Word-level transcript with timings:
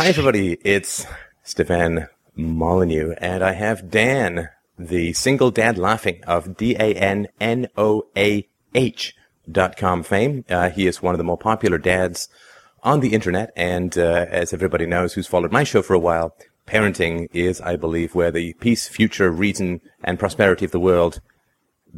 Hi, 0.00 0.08
everybody. 0.08 0.56
It's 0.64 1.04
Stefan 1.42 2.08
Molyneux, 2.34 3.12
and 3.18 3.44
I 3.44 3.52
have 3.52 3.90
Dan, 3.90 4.48
the 4.78 5.12
single 5.12 5.50
dad 5.50 5.76
laughing 5.76 6.24
of 6.26 6.56
D-A-N-N-O-A-H 6.56 7.36
dot 9.52 9.76
com 9.76 10.02
fame. 10.02 10.46
Uh, 10.48 10.70
he 10.70 10.86
is 10.86 11.02
one 11.02 11.12
of 11.12 11.18
the 11.18 11.24
more 11.24 11.36
popular 11.36 11.76
dads 11.76 12.30
on 12.82 13.00
the 13.00 13.12
internet, 13.12 13.52
and 13.54 13.98
uh, 13.98 14.24
as 14.30 14.54
everybody 14.54 14.86
knows 14.86 15.12
who's 15.12 15.26
followed 15.26 15.52
my 15.52 15.64
show 15.64 15.82
for 15.82 15.92
a 15.92 15.98
while, 15.98 16.34
parenting 16.66 17.28
is, 17.34 17.60
I 17.60 17.76
believe, 17.76 18.14
where 18.14 18.30
the 18.30 18.54
peace, 18.54 18.88
future, 18.88 19.30
reason, 19.30 19.82
and 20.02 20.18
prosperity 20.18 20.64
of 20.64 20.70
the 20.70 20.80
world 20.80 21.20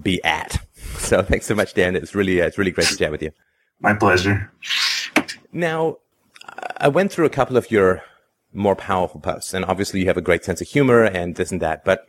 be 0.03 0.21
at. 0.25 0.59
So 0.99 1.23
thanks 1.23 1.47
so 1.47 1.55
much, 1.55 1.73
Dan. 1.75 1.95
It's 1.95 2.17
really, 2.17 2.43
uh, 2.43 2.47
it's 2.47 2.59
really 2.59 2.73
great 2.73 2.89
to 2.89 2.97
chat 2.97 3.13
with 3.13 3.23
you. 3.23 3.31
My 3.79 3.95
pleasure. 3.95 4.51
Now, 5.53 5.99
I 6.77 6.89
went 6.89 7.13
through 7.13 7.27
a 7.27 7.31
couple 7.31 7.57
of 7.57 7.71
your 7.71 8.03
more 8.53 8.77
powerful 8.77 9.21
posts, 9.21 9.55
and 9.55 9.65
obviously 9.65 10.01
you 10.01 10.07
have 10.07 10.17
a 10.17 10.23
great 10.23 10.45
sense 10.45 10.61
of 10.61 10.69
humor 10.69 11.05
and 11.05 11.37
this 11.37 11.53
and 11.53 11.63
that, 11.63 11.85
but 11.85 12.07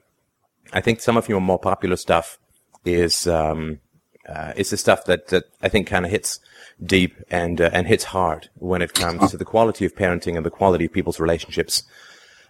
I 0.72 0.82
think 0.82 1.02
some 1.02 1.18
of 1.18 1.30
your 1.30 1.42
more 1.42 1.60
popular 1.60 1.96
stuff 1.96 2.38
is, 2.86 3.28
um, 3.28 3.80
uh, 4.28 4.54
is 4.56 4.70
the 4.70 4.78
stuff 4.78 5.06
that, 5.06 5.28
that 5.28 5.46
I 5.62 5.70
think 5.70 5.88
kind 5.88 6.06
of 6.06 6.12
hits 6.12 6.40
deep 6.84 7.16
and, 7.30 7.62
uh, 7.62 7.70
and 7.72 7.88
hits 7.88 8.06
hard 8.06 8.50
when 8.56 8.82
it 8.82 8.94
comes 8.94 9.32
to 9.32 9.38
the 9.38 9.46
quality 9.46 9.86
of 9.86 9.96
parenting 9.96 10.36
and 10.36 10.46
the 10.46 10.50
quality 10.50 10.86
of 10.86 10.94
people's 10.94 11.20
relationships 11.20 11.84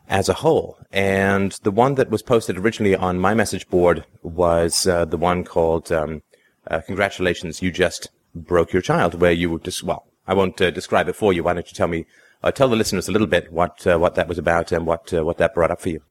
as 0.07 0.29
a 0.29 0.33
whole. 0.35 0.77
And 0.91 1.52
the 1.63 1.71
one 1.71 1.95
that 1.95 2.09
was 2.09 2.21
posted 2.21 2.57
originally 2.57 2.95
on 2.95 3.19
my 3.19 3.33
message 3.33 3.67
board 3.69 4.05
was 4.21 4.88
uh, 4.88 5.05
the 5.05 5.17
one 5.17 5.43
called 5.43 5.91
um, 5.91 6.21
uh, 6.67 6.81
"Congratulations, 6.81 7.61
you 7.61 7.71
just 7.71 8.09
broke 8.35 8.73
your 8.73 8.81
child," 8.81 9.19
where 9.19 9.31
you 9.31 9.49
were 9.49 9.59
just 9.59 9.83
well, 9.83 10.07
I 10.27 10.33
won't 10.33 10.59
uh, 10.61 10.71
describe 10.71 11.07
it 11.09 11.15
for 11.15 11.33
you. 11.33 11.43
Why 11.43 11.53
don't 11.53 11.67
you 11.67 11.75
tell 11.75 11.87
me, 11.87 12.05
uh, 12.43 12.51
tell 12.51 12.69
the 12.69 12.75
listeners 12.75 13.07
a 13.07 13.11
little 13.11 13.27
bit 13.27 13.51
what 13.51 13.85
uh, 13.85 13.97
what 13.97 14.15
that 14.15 14.27
was 14.27 14.37
about 14.37 14.71
and 14.71 14.85
what 14.85 15.13
uh, 15.13 15.23
what 15.25 15.37
that 15.37 15.53
brought 15.53 15.71
up 15.71 15.81
for 15.81 15.89
you? 15.89 16.01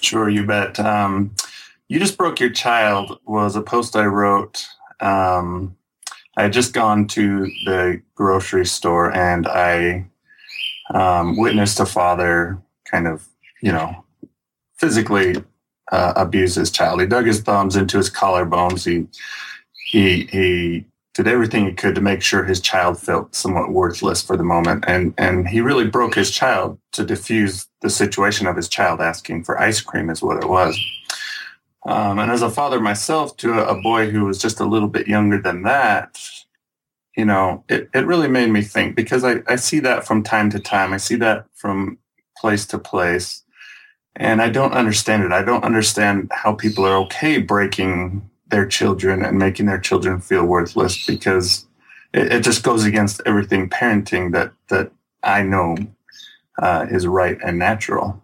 Sure, 0.00 0.28
you 0.28 0.46
bet. 0.46 0.78
Um, 0.78 1.34
you 1.88 1.98
just 1.98 2.16
broke 2.16 2.38
your 2.38 2.50
child 2.50 3.18
was 3.24 3.56
a 3.56 3.62
post 3.62 3.96
I 3.96 4.06
wrote. 4.06 4.64
Um, 5.00 5.76
I 6.36 6.44
had 6.44 6.52
just 6.52 6.72
gone 6.72 7.06
to 7.08 7.46
the 7.64 8.00
grocery 8.14 8.64
store 8.64 9.12
and 9.14 9.48
I 9.48 10.06
um, 10.94 11.36
witnessed 11.36 11.80
a 11.80 11.86
father 11.86 12.62
kind 12.84 13.06
of, 13.06 13.26
you 13.60 13.72
know, 13.72 14.04
physically 14.78 15.42
uh, 15.90 16.12
abuse 16.16 16.54
his 16.54 16.70
child. 16.70 17.00
He 17.00 17.06
dug 17.06 17.26
his 17.26 17.40
thumbs 17.40 17.76
into 17.76 17.96
his 17.96 18.10
collarbones. 18.10 18.84
He 18.84 19.08
he 19.90 20.26
he 20.26 20.86
did 21.22 21.30
everything 21.30 21.66
he 21.66 21.72
could 21.72 21.94
to 21.94 22.00
make 22.00 22.22
sure 22.22 22.44
his 22.44 22.60
child 22.60 22.98
felt 22.98 23.34
somewhat 23.34 23.70
worthless 23.70 24.22
for 24.22 24.38
the 24.38 24.42
moment, 24.42 24.84
and 24.86 25.12
and 25.18 25.46
he 25.46 25.60
really 25.60 25.86
broke 25.86 26.14
his 26.14 26.30
child 26.30 26.78
to 26.92 27.04
diffuse 27.04 27.68
the 27.82 27.90
situation 27.90 28.46
of 28.46 28.56
his 28.56 28.70
child 28.70 29.02
asking 29.02 29.44
for 29.44 29.60
ice 29.60 29.82
cream 29.82 30.08
is 30.08 30.22
what 30.22 30.42
it 30.42 30.48
was. 30.48 30.78
Um, 31.84 32.18
and 32.18 32.30
as 32.30 32.40
a 32.40 32.48
father 32.48 32.80
myself 32.80 33.36
to 33.38 33.52
a, 33.52 33.76
a 33.76 33.82
boy 33.82 34.08
who 34.10 34.24
was 34.24 34.38
just 34.38 34.60
a 34.60 34.64
little 34.64 34.88
bit 34.88 35.08
younger 35.08 35.40
than 35.40 35.62
that, 35.62 36.18
you 37.16 37.26
know, 37.26 37.64
it, 37.68 37.90
it 37.92 38.06
really 38.06 38.28
made 38.28 38.50
me 38.50 38.62
think 38.62 38.96
because 38.96 39.22
I, 39.22 39.42
I 39.46 39.56
see 39.56 39.80
that 39.80 40.06
from 40.06 40.22
time 40.22 40.48
to 40.50 40.58
time. 40.58 40.94
I 40.94 40.98
see 40.98 41.16
that 41.16 41.46
from 41.52 41.98
place 42.38 42.64
to 42.68 42.78
place. 42.78 43.42
And 44.16 44.40
I 44.40 44.48
don't 44.48 44.72
understand 44.72 45.24
it. 45.24 45.32
I 45.32 45.42
don't 45.42 45.64
understand 45.64 46.30
how 46.32 46.54
people 46.54 46.86
are 46.86 46.96
okay 47.04 47.38
breaking 47.38 48.29
their 48.50 48.66
children 48.66 49.24
and 49.24 49.38
making 49.38 49.66
their 49.66 49.78
children 49.78 50.20
feel 50.20 50.44
worthless 50.44 51.06
because 51.06 51.66
it, 52.12 52.32
it 52.32 52.40
just 52.42 52.62
goes 52.62 52.84
against 52.84 53.22
everything 53.26 53.68
parenting 53.68 54.32
that, 54.32 54.52
that 54.68 54.92
I 55.22 55.42
know 55.42 55.76
uh, 56.60 56.86
is 56.90 57.06
right 57.06 57.38
and 57.42 57.58
natural. 57.58 58.22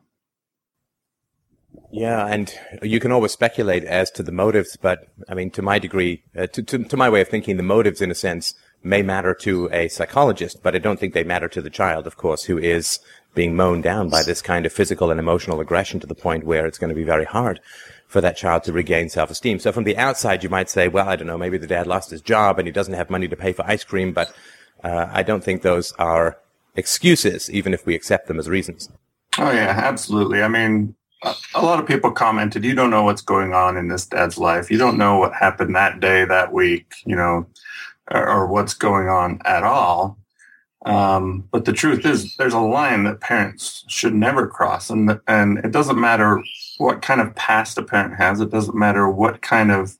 Yeah, 1.92 2.26
and 2.26 2.52
you 2.82 3.00
can 3.00 3.12
always 3.12 3.32
speculate 3.32 3.84
as 3.84 4.10
to 4.12 4.22
the 4.22 4.32
motives, 4.32 4.76
but 4.76 5.08
I 5.28 5.34
mean, 5.34 5.50
to 5.52 5.62
my 5.62 5.78
degree, 5.78 6.24
uh, 6.36 6.46
to, 6.48 6.62
to, 6.62 6.84
to 6.84 6.96
my 6.96 7.08
way 7.08 7.22
of 7.22 7.28
thinking, 7.28 7.56
the 7.56 7.62
motives, 7.62 8.02
in 8.02 8.10
a 8.10 8.14
sense, 8.14 8.54
may 8.82 9.02
matter 9.02 9.32
to 9.34 9.70
a 9.72 9.88
psychologist, 9.88 10.62
but 10.62 10.74
I 10.74 10.78
don't 10.78 11.00
think 11.00 11.14
they 11.14 11.24
matter 11.24 11.48
to 11.48 11.62
the 11.62 11.70
child, 11.70 12.06
of 12.06 12.16
course, 12.16 12.44
who 12.44 12.58
is 12.58 12.98
being 13.34 13.56
mown 13.56 13.82
down 13.82 14.08
by 14.08 14.22
this 14.22 14.42
kind 14.42 14.66
of 14.66 14.72
physical 14.72 15.10
and 15.10 15.20
emotional 15.20 15.60
aggression 15.60 16.00
to 16.00 16.06
the 16.06 16.14
point 16.14 16.44
where 16.44 16.66
it's 16.66 16.78
going 16.78 16.88
to 16.90 16.94
be 16.94 17.04
very 17.04 17.24
hard 17.24 17.60
for 18.06 18.20
that 18.20 18.36
child 18.36 18.62
to 18.64 18.72
regain 18.72 19.08
self-esteem. 19.08 19.58
So 19.58 19.72
from 19.72 19.84
the 19.84 19.96
outside, 19.96 20.44
you 20.44 20.48
might 20.48 20.70
say, 20.70 20.88
well, 20.88 21.08
I 21.08 21.16
don't 21.16 21.26
know, 21.26 21.38
maybe 21.38 21.58
the 21.58 21.66
dad 21.66 21.86
lost 21.86 22.10
his 22.10 22.20
job 22.20 22.58
and 22.58 22.68
he 22.68 22.72
doesn't 22.72 22.94
have 22.94 23.10
money 23.10 23.28
to 23.28 23.36
pay 23.36 23.52
for 23.52 23.66
ice 23.66 23.84
cream, 23.84 24.12
but 24.12 24.32
uh, 24.84 25.08
I 25.10 25.22
don't 25.22 25.42
think 25.42 25.62
those 25.62 25.92
are 25.92 26.38
excuses, 26.76 27.50
even 27.50 27.74
if 27.74 27.84
we 27.84 27.94
accept 27.94 28.28
them 28.28 28.38
as 28.38 28.48
reasons. 28.48 28.88
Oh 29.38 29.50
yeah, 29.50 29.74
absolutely. 29.76 30.42
I 30.42 30.48
mean, 30.48 30.94
a 31.54 31.62
lot 31.62 31.80
of 31.80 31.86
people 31.86 32.12
commented, 32.12 32.64
you 32.64 32.74
don't 32.74 32.90
know 32.90 33.02
what's 33.02 33.22
going 33.22 33.54
on 33.54 33.76
in 33.76 33.88
this 33.88 34.06
dad's 34.06 34.38
life. 34.38 34.70
You 34.70 34.78
don't 34.78 34.98
know 34.98 35.18
what 35.18 35.34
happened 35.34 35.74
that 35.74 36.00
day, 36.00 36.24
that 36.24 36.52
week, 36.52 36.94
you 37.04 37.16
know, 37.16 37.46
or, 38.10 38.28
or 38.28 38.46
what's 38.46 38.74
going 38.74 39.08
on 39.08 39.40
at 39.44 39.64
all. 39.64 40.18
Um, 40.84 41.48
but 41.50 41.64
the 41.64 41.72
truth 41.72 42.06
is, 42.06 42.36
there's 42.36 42.54
a 42.54 42.60
line 42.60 43.04
that 43.04 43.20
parents 43.20 43.84
should 43.88 44.14
never 44.14 44.46
cross, 44.46 44.88
and 44.88 45.18
and 45.26 45.58
it 45.58 45.72
doesn't 45.72 45.98
matter 45.98 46.40
what 46.78 47.02
kind 47.02 47.20
of 47.20 47.34
past 47.34 47.78
a 47.78 47.82
parent 47.82 48.16
has. 48.16 48.40
It 48.40 48.50
doesn't 48.50 48.76
matter 48.76 49.08
what 49.08 49.42
kind 49.42 49.70
of 49.70 49.96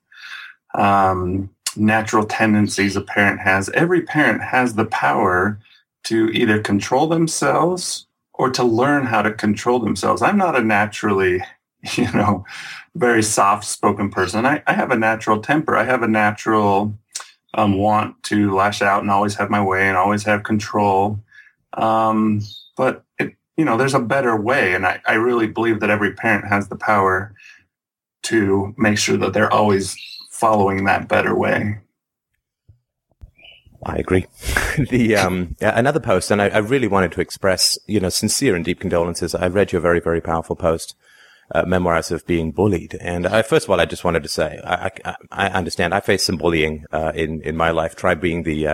um, 0.75 1.49
natural 1.75 2.25
tendencies 2.25 2.95
a 2.95 3.01
parent 3.01 3.39
has. 3.39 3.69
Every 3.69 4.01
parent 4.01 4.41
has 4.41 4.75
the 4.75 4.85
power 4.85 5.59
to 6.05 6.29
either 6.29 6.61
control 6.61 7.07
themselves 7.07 8.07
or 8.33 8.49
to 8.51 8.63
learn 8.63 9.05
how 9.05 9.21
to 9.21 9.33
control 9.33 9.79
themselves. 9.79 10.21
I'm 10.21 10.37
not 10.37 10.55
a 10.55 10.63
naturally, 10.63 11.41
you 11.95 12.11
know, 12.13 12.45
very 12.95 13.23
soft 13.23 13.65
spoken 13.65 14.09
person. 14.09 14.45
I, 14.45 14.63
I 14.67 14.73
have 14.73 14.91
a 14.91 14.97
natural 14.97 15.41
temper. 15.41 15.75
I 15.75 15.83
have 15.83 16.03
a 16.03 16.07
natural 16.07 16.93
um, 17.53 17.77
want 17.77 18.21
to 18.23 18.53
lash 18.53 18.81
out 18.81 19.01
and 19.01 19.11
always 19.11 19.35
have 19.35 19.49
my 19.49 19.63
way 19.63 19.87
and 19.87 19.97
always 19.97 20.23
have 20.23 20.43
control. 20.43 21.19
Um, 21.73 22.41
but 22.75 23.03
it, 23.19 23.35
you 23.57 23.65
know, 23.65 23.75
there's 23.75 23.95
a 23.95 23.99
better 23.99 24.39
way. 24.39 24.73
And 24.73 24.85
I, 24.85 25.01
I 25.05 25.15
really 25.15 25.47
believe 25.47 25.79
that 25.79 25.89
every 25.89 26.13
parent 26.13 26.47
has 26.47 26.69
the 26.69 26.77
power 26.77 27.33
to 28.23 28.73
make 28.77 28.97
sure 28.97 29.17
that 29.17 29.33
they're 29.33 29.51
always 29.51 29.97
following 30.29 30.85
that 30.85 31.07
better 31.07 31.35
way. 31.35 31.79
I 33.83 33.97
agree. 33.97 34.25
the 34.89 35.15
um, 35.15 35.55
another 35.61 35.99
post, 35.99 36.31
and 36.31 36.41
I, 36.41 36.49
I, 36.49 36.57
really 36.57 36.87
wanted 36.87 37.11
to 37.13 37.21
express, 37.21 37.77
you 37.87 37.99
know, 37.99 38.09
sincere 38.09 38.55
and 38.55 38.65
deep 38.65 38.79
condolences. 38.79 39.33
I 39.35 39.47
read 39.47 39.71
your 39.71 39.81
very, 39.81 39.99
very 39.99 40.19
powerful 40.19 40.55
post, 40.55 40.95
uh, 41.53 41.63
memoirs 41.65 42.11
of 42.11 42.25
being 42.25 42.51
bullied, 42.51 42.97
and 42.99 43.27
I, 43.27 43.43
first 43.43 43.65
of 43.65 43.69
all, 43.69 43.79
I 43.79 43.85
just 43.85 44.03
wanted 44.03 44.23
to 44.23 44.29
say, 44.29 44.59
I, 44.65 44.89
I, 45.05 45.15
I 45.31 45.47
understand. 45.49 45.93
I 45.93 45.99
faced 45.99 46.25
some 46.25 46.37
bullying 46.37 46.85
uh, 46.91 47.11
in 47.15 47.41
in 47.41 47.55
my 47.55 47.69
life. 47.69 47.95
Try 47.95 48.15
being 48.15 48.43
the 48.43 48.67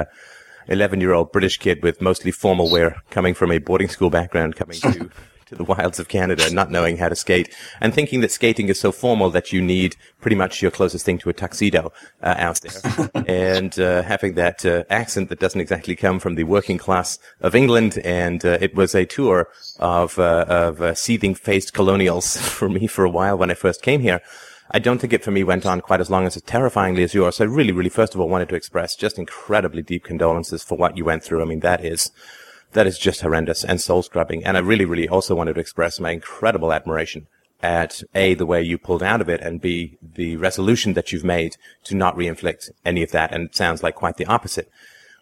11 0.68 1.00
uh, 1.00 1.01
year 1.01 1.13
old 1.13 1.31
British 1.31 1.57
kid 1.57 1.84
with 1.84 2.01
mostly 2.01 2.31
formal 2.31 2.69
wear, 2.69 3.01
coming 3.09 3.34
from 3.34 3.51
a 3.51 3.57
boarding 3.57 3.90
school 3.90 4.09
background, 4.09 4.56
coming 4.56 4.79
to 4.79 5.09
to 5.53 5.56
the 5.56 5.63
wilds 5.63 6.00
of 6.00 6.07
Canada, 6.07 6.51
not 6.53 6.72
knowing 6.72 6.97
how 6.97 7.09
to 7.09 7.16
skate, 7.16 7.53
and 7.81 7.94
thinking 7.94 8.22
that 8.22 8.31
skating 8.31 8.69
is 8.69 8.79
so 8.79 8.91
formal 8.91 9.29
that 9.29 9.51
you 9.51 9.62
need 9.62 9.96
pretty 10.22 10.35
much 10.35 10.62
your 10.62 10.72
closest 10.72 11.06
thing 11.06 11.18
to 11.19 11.29
a 11.29 11.34
tuxedo 11.34 11.91
uh, 12.22 12.35
out 12.38 12.59
there, 12.62 13.09
and 13.28 13.79
uh, 13.79 14.01
having 14.03 14.35
that 14.35 14.66
uh, 14.66 14.84
accent 14.90 15.29
that 15.29 15.40
doesn't 15.40 15.62
exactly 15.62 15.96
come 15.96 16.19
from 16.19 16.35
the 16.35 16.44
working 16.44 16.78
class 16.78 17.19
of 17.41 17.56
England. 17.56 18.00
And 18.03 18.44
uh, 18.45 18.57
it 18.62 18.75
was 18.75 18.95
a 18.95 19.06
tour 19.06 19.50
of 19.80 20.19
uh, 20.19 20.45
of 20.47 20.81
uh, 20.81 20.94
seething-faced 20.94 21.74
colonials 21.74 22.38
for 22.57 22.69
me 22.69 22.88
for 22.88 23.06
a 23.06 23.09
while 23.09 23.38
when 23.38 23.51
I 23.51 23.56
first 23.56 23.81
came 23.81 24.01
here. 24.01 24.22
I 24.72 24.79
don't 24.79 25.00
think 25.00 25.13
it 25.13 25.24
for 25.24 25.31
me 25.31 25.44
went 25.44 25.66
on 25.66 25.81
quite 25.81 26.01
as 26.01 26.09
long 26.09 26.25
as 26.25 26.41
terrifyingly 26.41 27.03
as 27.03 27.13
yours. 27.13 27.35
So 27.38 27.46
I 27.46 27.47
really, 27.47 27.72
really, 27.72 27.90
first 27.90 28.16
of 28.16 28.22
all, 28.22 28.29
wanted 28.29 28.50
to 28.50 28.56
express 28.56 28.96
just 28.96 29.19
incredibly 29.19 29.81
deep 29.81 30.03
condolences 30.03 30.63
for 30.63 30.78
what 30.78 30.97
you 30.97 31.06
went 31.06 31.24
through. 31.24 31.41
I 31.41 31.46
mean, 31.46 31.59
that 31.59 31.84
is 31.84 32.12
that 32.74 32.88
is 32.88 32.97
just 32.97 33.22
horrendous 33.22 33.63
and 33.63 33.79
soul 33.79 34.01
scrubbing. 34.01 34.44
And 34.44 34.57
I 34.57 34.59
really, 34.59 34.85
really 34.85 35.07
also 35.07 35.36
wanted 35.36 35.54
to 35.54 35.60
express 35.60 36.00
my 36.00 36.12
incredible 36.12 36.74
admiration 36.74 37.27
at 37.62 38.04
A, 38.13 38.33
the 38.33 38.45
way 38.45 38.62
you 38.62 38.77
pulled 38.77 39.04
out 39.04 39.21
of 39.21 39.30
it, 39.30 39.42
and 39.42 39.62
B, 39.62 39.98
the 40.01 40.36
resolution 40.36 40.94
that 40.94 41.12
you've 41.12 41.24
made 41.24 41.56
to 41.86 41.95
not 41.95 42.15
reinflict 42.15 42.71
any 42.83 43.04
of 43.04 43.12
that. 43.12 43.31
And 43.31 43.45
it 43.45 43.56
sounds 43.56 43.81
like 43.81 43.95
quite 43.95 44.18
the 44.18 44.25
opposite 44.25 44.69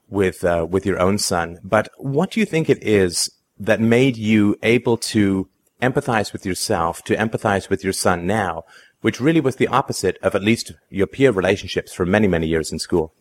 with, 0.09 0.43
uh, 0.43 0.65
with 0.67 0.85
your 0.85 0.99
own 0.99 1.17
son. 1.19 1.59
But 1.63 1.89
what 1.97 2.31
do 2.31 2.39
you 2.39 2.45
think 2.45 2.69
it 2.69 2.81
is 2.81 3.29
that 3.59 3.79
made 3.79 4.17
you 4.17 4.57
able 4.63 4.97
to 4.97 5.49
empathize 5.81 6.33
with 6.33 6.45
yourself, 6.45 7.03
to 7.03 7.15
empathize 7.15 7.69
with 7.69 7.83
your 7.83 7.93
son 7.93 8.25
now, 8.25 8.63
which 9.01 9.19
really 9.19 9.41
was 9.41 9.57
the 9.57 9.67
opposite 9.67 10.17
of 10.21 10.35
at 10.35 10.43
least 10.43 10.71
your 10.89 11.07
peer 11.07 11.31
relationships 11.31 11.93
for 11.93 12.05
many, 12.05 12.27
many 12.27 12.47
years 12.47 12.71
in 12.71 12.79
school? 12.79 13.13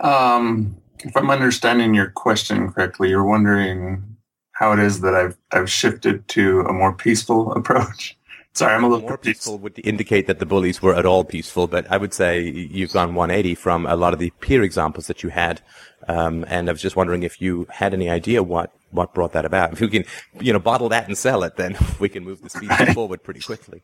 Um, 0.00 0.76
if 1.00 1.16
I'm 1.16 1.30
understanding 1.30 1.94
your 1.94 2.10
question 2.10 2.72
correctly, 2.72 3.10
you're 3.10 3.24
wondering 3.24 4.16
how 4.52 4.72
it 4.72 4.78
is 4.78 5.00
that 5.02 5.14
I've 5.14 5.36
I've 5.52 5.70
shifted 5.70 6.26
to 6.28 6.60
a 6.60 6.72
more 6.72 6.92
peaceful 6.92 7.52
approach. 7.56 8.16
Sorry, 8.54 8.74
I'm 8.74 8.84
a 8.84 8.88
little 8.88 9.06
more 9.06 9.18
peaceful 9.18 9.58
would 9.58 9.78
indicate 9.84 10.26
that 10.28 10.38
the 10.38 10.46
bullies 10.46 10.80
were 10.80 10.94
at 10.94 11.04
all 11.04 11.24
peaceful, 11.24 11.66
but 11.66 11.86
I 11.90 11.98
would 11.98 12.14
say 12.14 12.40
you've 12.40 12.92
gone 12.92 13.14
180 13.14 13.54
from 13.54 13.84
a 13.84 13.96
lot 13.96 14.14
of 14.14 14.18
the 14.18 14.30
peer 14.40 14.62
examples 14.62 15.08
that 15.08 15.22
you 15.22 15.28
had. 15.28 15.60
Um, 16.08 16.42
and 16.48 16.70
I 16.70 16.72
was 16.72 16.80
just 16.80 16.96
wondering 16.96 17.22
if 17.22 17.38
you 17.42 17.66
had 17.68 17.92
any 17.92 18.08
idea 18.08 18.42
what 18.42 18.72
what 18.92 19.12
brought 19.12 19.32
that 19.32 19.44
about. 19.44 19.74
If 19.74 19.80
we 19.80 19.88
can, 19.88 20.04
you 20.40 20.54
know, 20.54 20.58
bottle 20.58 20.88
that 20.88 21.06
and 21.06 21.18
sell 21.18 21.42
it, 21.42 21.56
then 21.56 21.76
we 21.98 22.08
can 22.08 22.24
move 22.24 22.40
the 22.40 22.48
species 22.48 22.94
forward 22.94 23.22
pretty 23.22 23.40
quickly. 23.40 23.82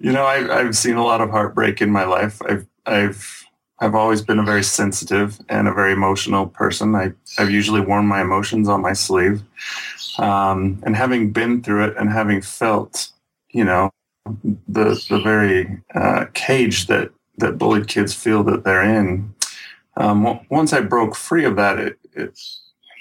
You 0.00 0.12
know, 0.12 0.26
I've, 0.26 0.50
I've 0.50 0.76
seen 0.76 0.96
a 0.96 1.04
lot 1.04 1.20
of 1.20 1.30
heartbreak 1.30 1.82
in 1.82 1.90
my 1.90 2.04
life. 2.04 2.40
I've, 2.42 2.66
I've, 2.86 3.44
I've 3.80 3.94
always 3.94 4.22
been 4.22 4.38
a 4.38 4.44
very 4.44 4.62
sensitive 4.62 5.38
and 5.48 5.68
a 5.68 5.72
very 5.72 5.92
emotional 5.92 6.46
person. 6.46 6.94
I, 6.94 7.12
I've 7.38 7.50
usually 7.50 7.80
worn 7.80 8.06
my 8.06 8.20
emotions 8.20 8.68
on 8.68 8.82
my 8.82 8.92
sleeve. 8.92 9.42
Um, 10.18 10.82
and 10.84 10.96
having 10.96 11.32
been 11.32 11.62
through 11.62 11.84
it 11.84 11.96
and 11.96 12.10
having 12.10 12.42
felt, 12.42 13.10
you 13.50 13.64
know, 13.64 13.90
the, 14.68 15.04
the 15.08 15.20
very 15.20 15.80
uh, 15.94 16.26
cage 16.34 16.86
that, 16.86 17.10
that 17.38 17.58
bullied 17.58 17.88
kids 17.88 18.12
feel 18.12 18.42
that 18.44 18.64
they're 18.64 18.82
in, 18.82 19.32
um, 19.96 20.40
once 20.48 20.72
I 20.72 20.80
broke 20.80 21.16
free 21.16 21.44
of 21.44 21.56
that, 21.56 21.78
it, 21.78 21.98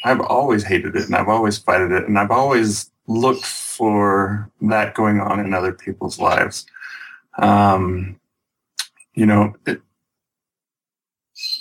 I've 0.04 0.22
always 0.22 0.64
hated 0.64 0.96
it 0.96 1.06
and 1.06 1.16
I've 1.16 1.28
always 1.28 1.58
fighted 1.58 1.92
it 1.92 2.08
and 2.08 2.18
I've 2.18 2.32
always 2.32 2.92
looked 3.08 3.46
for 3.46 4.52
that 4.62 4.94
going 4.94 5.20
on 5.20 5.40
in 5.40 5.54
other 5.54 5.72
people's 5.72 6.20
lives. 6.20 6.66
Um, 7.38 8.20
you 9.14 9.26
know, 9.26 9.56
it, 9.66 9.82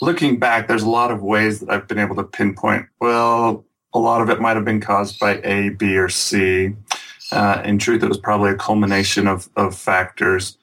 looking 0.01 0.39
back, 0.39 0.69
there's 0.69 0.83
a 0.83 0.91
lot 0.91 1.11
of 1.11 1.23
ways 1.23 1.61
that 1.61 1.71
I've 1.71 1.89
been 1.89 1.99
able 1.99 2.17
to 2.17 2.25
pinpoint. 2.25 2.87
Well, 3.01 3.65
a 3.95 3.99
lot 3.99 4.21
of 4.21 4.29
it 4.29 4.41
might 4.41 4.57
have 4.57 4.65
been 4.65 4.81
caused 4.81 5.19
by 5.19 5.41
A, 5.45 5.71
B, 5.71 5.97
or 5.97 6.09
C. 6.09 6.75
Uh, 7.33 7.63
in 7.65 7.79
truth, 7.79 8.03
it 8.03 8.09
was 8.09 8.19
probably 8.19 8.51
a 8.51 8.57
culmination 8.57 9.27
of, 9.27 9.49
of 9.57 9.75
factors. 9.75 10.59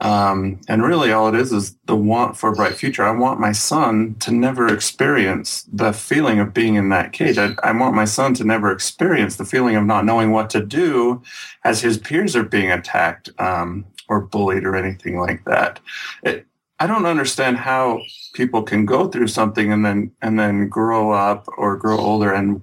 Um, 0.00 0.60
and 0.66 0.82
really, 0.82 1.12
all 1.12 1.28
it 1.28 1.34
is 1.34 1.52
is 1.52 1.76
the 1.84 1.96
want 1.96 2.36
for 2.36 2.50
a 2.50 2.54
bright 2.54 2.74
future. 2.74 3.04
I 3.04 3.10
want 3.10 3.38
my 3.38 3.52
son 3.52 4.14
to 4.20 4.32
never 4.32 4.72
experience 4.72 5.64
the 5.70 5.92
feeling 5.92 6.40
of 6.40 6.54
being 6.54 6.76
in 6.76 6.88
that 6.88 7.12
cage. 7.12 7.36
I, 7.36 7.54
I, 7.62 7.72
want 7.72 7.94
my 7.94 8.06
son 8.06 8.32
to 8.34 8.44
never 8.44 8.72
experience 8.72 9.36
the 9.36 9.44
feeling 9.44 9.76
of 9.76 9.84
not 9.84 10.06
knowing 10.06 10.30
what 10.30 10.48
to 10.50 10.64
do 10.64 11.22
as 11.64 11.82
his 11.82 11.98
peers 11.98 12.34
are 12.34 12.44
being 12.44 12.70
attacked 12.70 13.28
um, 13.38 13.84
or 14.08 14.22
bullied 14.22 14.64
or 14.64 14.74
anything 14.74 15.18
like 15.18 15.44
that. 15.44 15.80
It, 16.22 16.46
I 16.78 16.86
don't 16.86 17.04
understand 17.04 17.58
how 17.58 18.00
people 18.32 18.62
can 18.62 18.86
go 18.86 19.06
through 19.06 19.28
something 19.28 19.70
and 19.70 19.84
then 19.84 20.12
and 20.22 20.38
then 20.38 20.70
grow 20.70 21.12
up 21.12 21.46
or 21.58 21.76
grow 21.76 21.98
older 21.98 22.32
and 22.32 22.62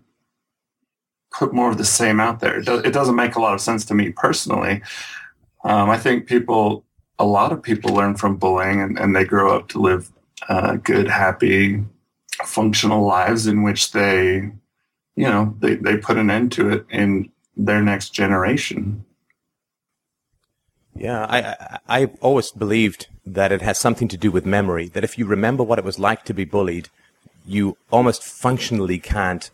put 1.31 1.54
more 1.54 1.69
of 1.69 1.78
the 1.78 1.86
same 1.86 2.19
out 2.19 2.40
there. 2.40 2.57
It, 2.57 2.66
do, 2.66 2.80
it 2.80 2.94
doesn't 2.94 3.16
make 3.16 3.36
a 3.36 3.42
lot 3.42 3.54
of 3.54 3.62
sense 3.62 3.86
to 3.86 3.94
me 3.94 4.10
personally. 4.10 4.81
Um, 5.63 5.92
I 5.92 6.00
think 6.00 6.25
people 6.25 6.83
a 7.19 7.25
lot 7.25 7.52
of 7.52 7.62
people 7.62 7.94
learn 7.94 8.16
from 8.16 8.38
bullying 8.38 8.81
and, 8.81 9.00
and 9.00 9.16
they 9.16 9.25
grow 9.25 9.56
up 9.56 9.69
to 9.69 9.80
live 9.80 10.12
uh, 10.50 10.75
good, 10.75 11.08
happy, 11.08 11.84
functional 12.46 13.06
lives 13.06 13.48
in 13.48 13.64
which 13.64 13.92
they, 13.92 14.52
you 15.16 15.28
know, 15.28 15.56
they, 15.60 15.75
they 15.75 15.98
put 15.98 16.18
an 16.18 16.30
end 16.30 16.52
to 16.54 16.69
it 16.69 16.86
in 16.90 17.31
their 17.56 17.81
next 17.81 18.12
generation. 18.12 19.04
Yeah, 20.96 21.25
I, 21.25 21.40
I, 21.40 21.80
I've 21.88 22.16
always 22.22 22.52
believed 22.52 23.08
that 23.25 23.52
it 23.52 23.62
has 23.62 23.78
something 23.78 24.08
to 24.08 24.18
do 24.18 24.31
with 24.31 24.46
memory, 24.46 24.88
that 24.90 25.04
if 25.04 25.18
you 25.18 25.25
remember 25.25 25.64
what 25.64 25.80
it 25.80 25.86
was 25.86 26.00
like 26.00 26.24
to 26.25 26.34
be 26.34 26.46
bullied, 26.46 26.90
you 27.46 27.78
almost 27.92 28.24
functionally 28.24 29.00
can't 29.00 29.50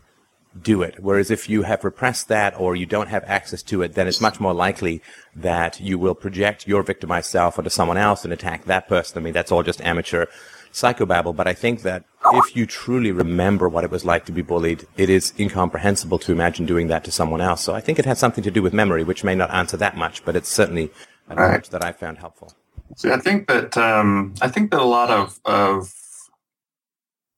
do 0.60 0.82
it. 0.82 0.96
Whereas 1.00 1.30
if 1.30 1.48
you 1.48 1.62
have 1.62 1.84
repressed 1.84 2.28
that 2.28 2.58
or 2.58 2.76
you 2.76 2.86
don't 2.86 3.08
have 3.08 3.24
access 3.24 3.62
to 3.64 3.82
it, 3.82 3.94
then 3.94 4.06
it's 4.06 4.20
much 4.20 4.40
more 4.40 4.54
likely 4.54 5.02
that 5.34 5.80
you 5.80 5.98
will 5.98 6.14
project 6.14 6.68
your 6.68 6.82
victimized 6.82 7.30
self 7.30 7.58
onto 7.58 7.70
someone 7.70 7.96
else 7.96 8.24
and 8.24 8.32
attack 8.32 8.64
that 8.64 8.88
person. 8.88 9.18
I 9.18 9.20
mean, 9.22 9.32
that's 9.32 9.50
all 9.50 9.62
just 9.62 9.80
amateur 9.80 10.26
psychobabble. 10.72 11.34
But 11.34 11.46
I 11.46 11.54
think 11.54 11.82
that 11.82 12.04
if 12.32 12.56
you 12.56 12.66
truly 12.66 13.12
remember 13.12 13.68
what 13.68 13.84
it 13.84 13.90
was 13.90 14.04
like 14.04 14.26
to 14.26 14.32
be 14.32 14.42
bullied, 14.42 14.86
it 14.96 15.10
is 15.10 15.32
incomprehensible 15.38 16.18
to 16.20 16.32
imagine 16.32 16.66
doing 16.66 16.88
that 16.88 17.04
to 17.04 17.10
someone 17.10 17.40
else. 17.40 17.62
So 17.62 17.74
I 17.74 17.80
think 17.80 17.98
it 17.98 18.04
has 18.04 18.18
something 18.18 18.44
to 18.44 18.50
do 18.50 18.62
with 18.62 18.72
memory, 18.72 19.04
which 19.04 19.24
may 19.24 19.34
not 19.34 19.52
answer 19.52 19.76
that 19.78 19.96
much, 19.96 20.24
but 20.24 20.36
it's 20.36 20.48
certainly 20.48 20.90
a 21.28 21.34
knowledge 21.34 21.52
right. 21.52 21.70
that 21.70 21.84
I 21.84 21.92
found 21.92 22.18
helpful. 22.18 22.52
See, 22.96 23.10
I 23.10 23.18
think 23.18 23.48
that 23.48 23.76
um, 23.76 24.34
I 24.40 24.48
think 24.48 24.70
that 24.70 24.80
a 24.80 24.84
lot 24.84 25.10
of 25.10 25.40
of 25.44 25.92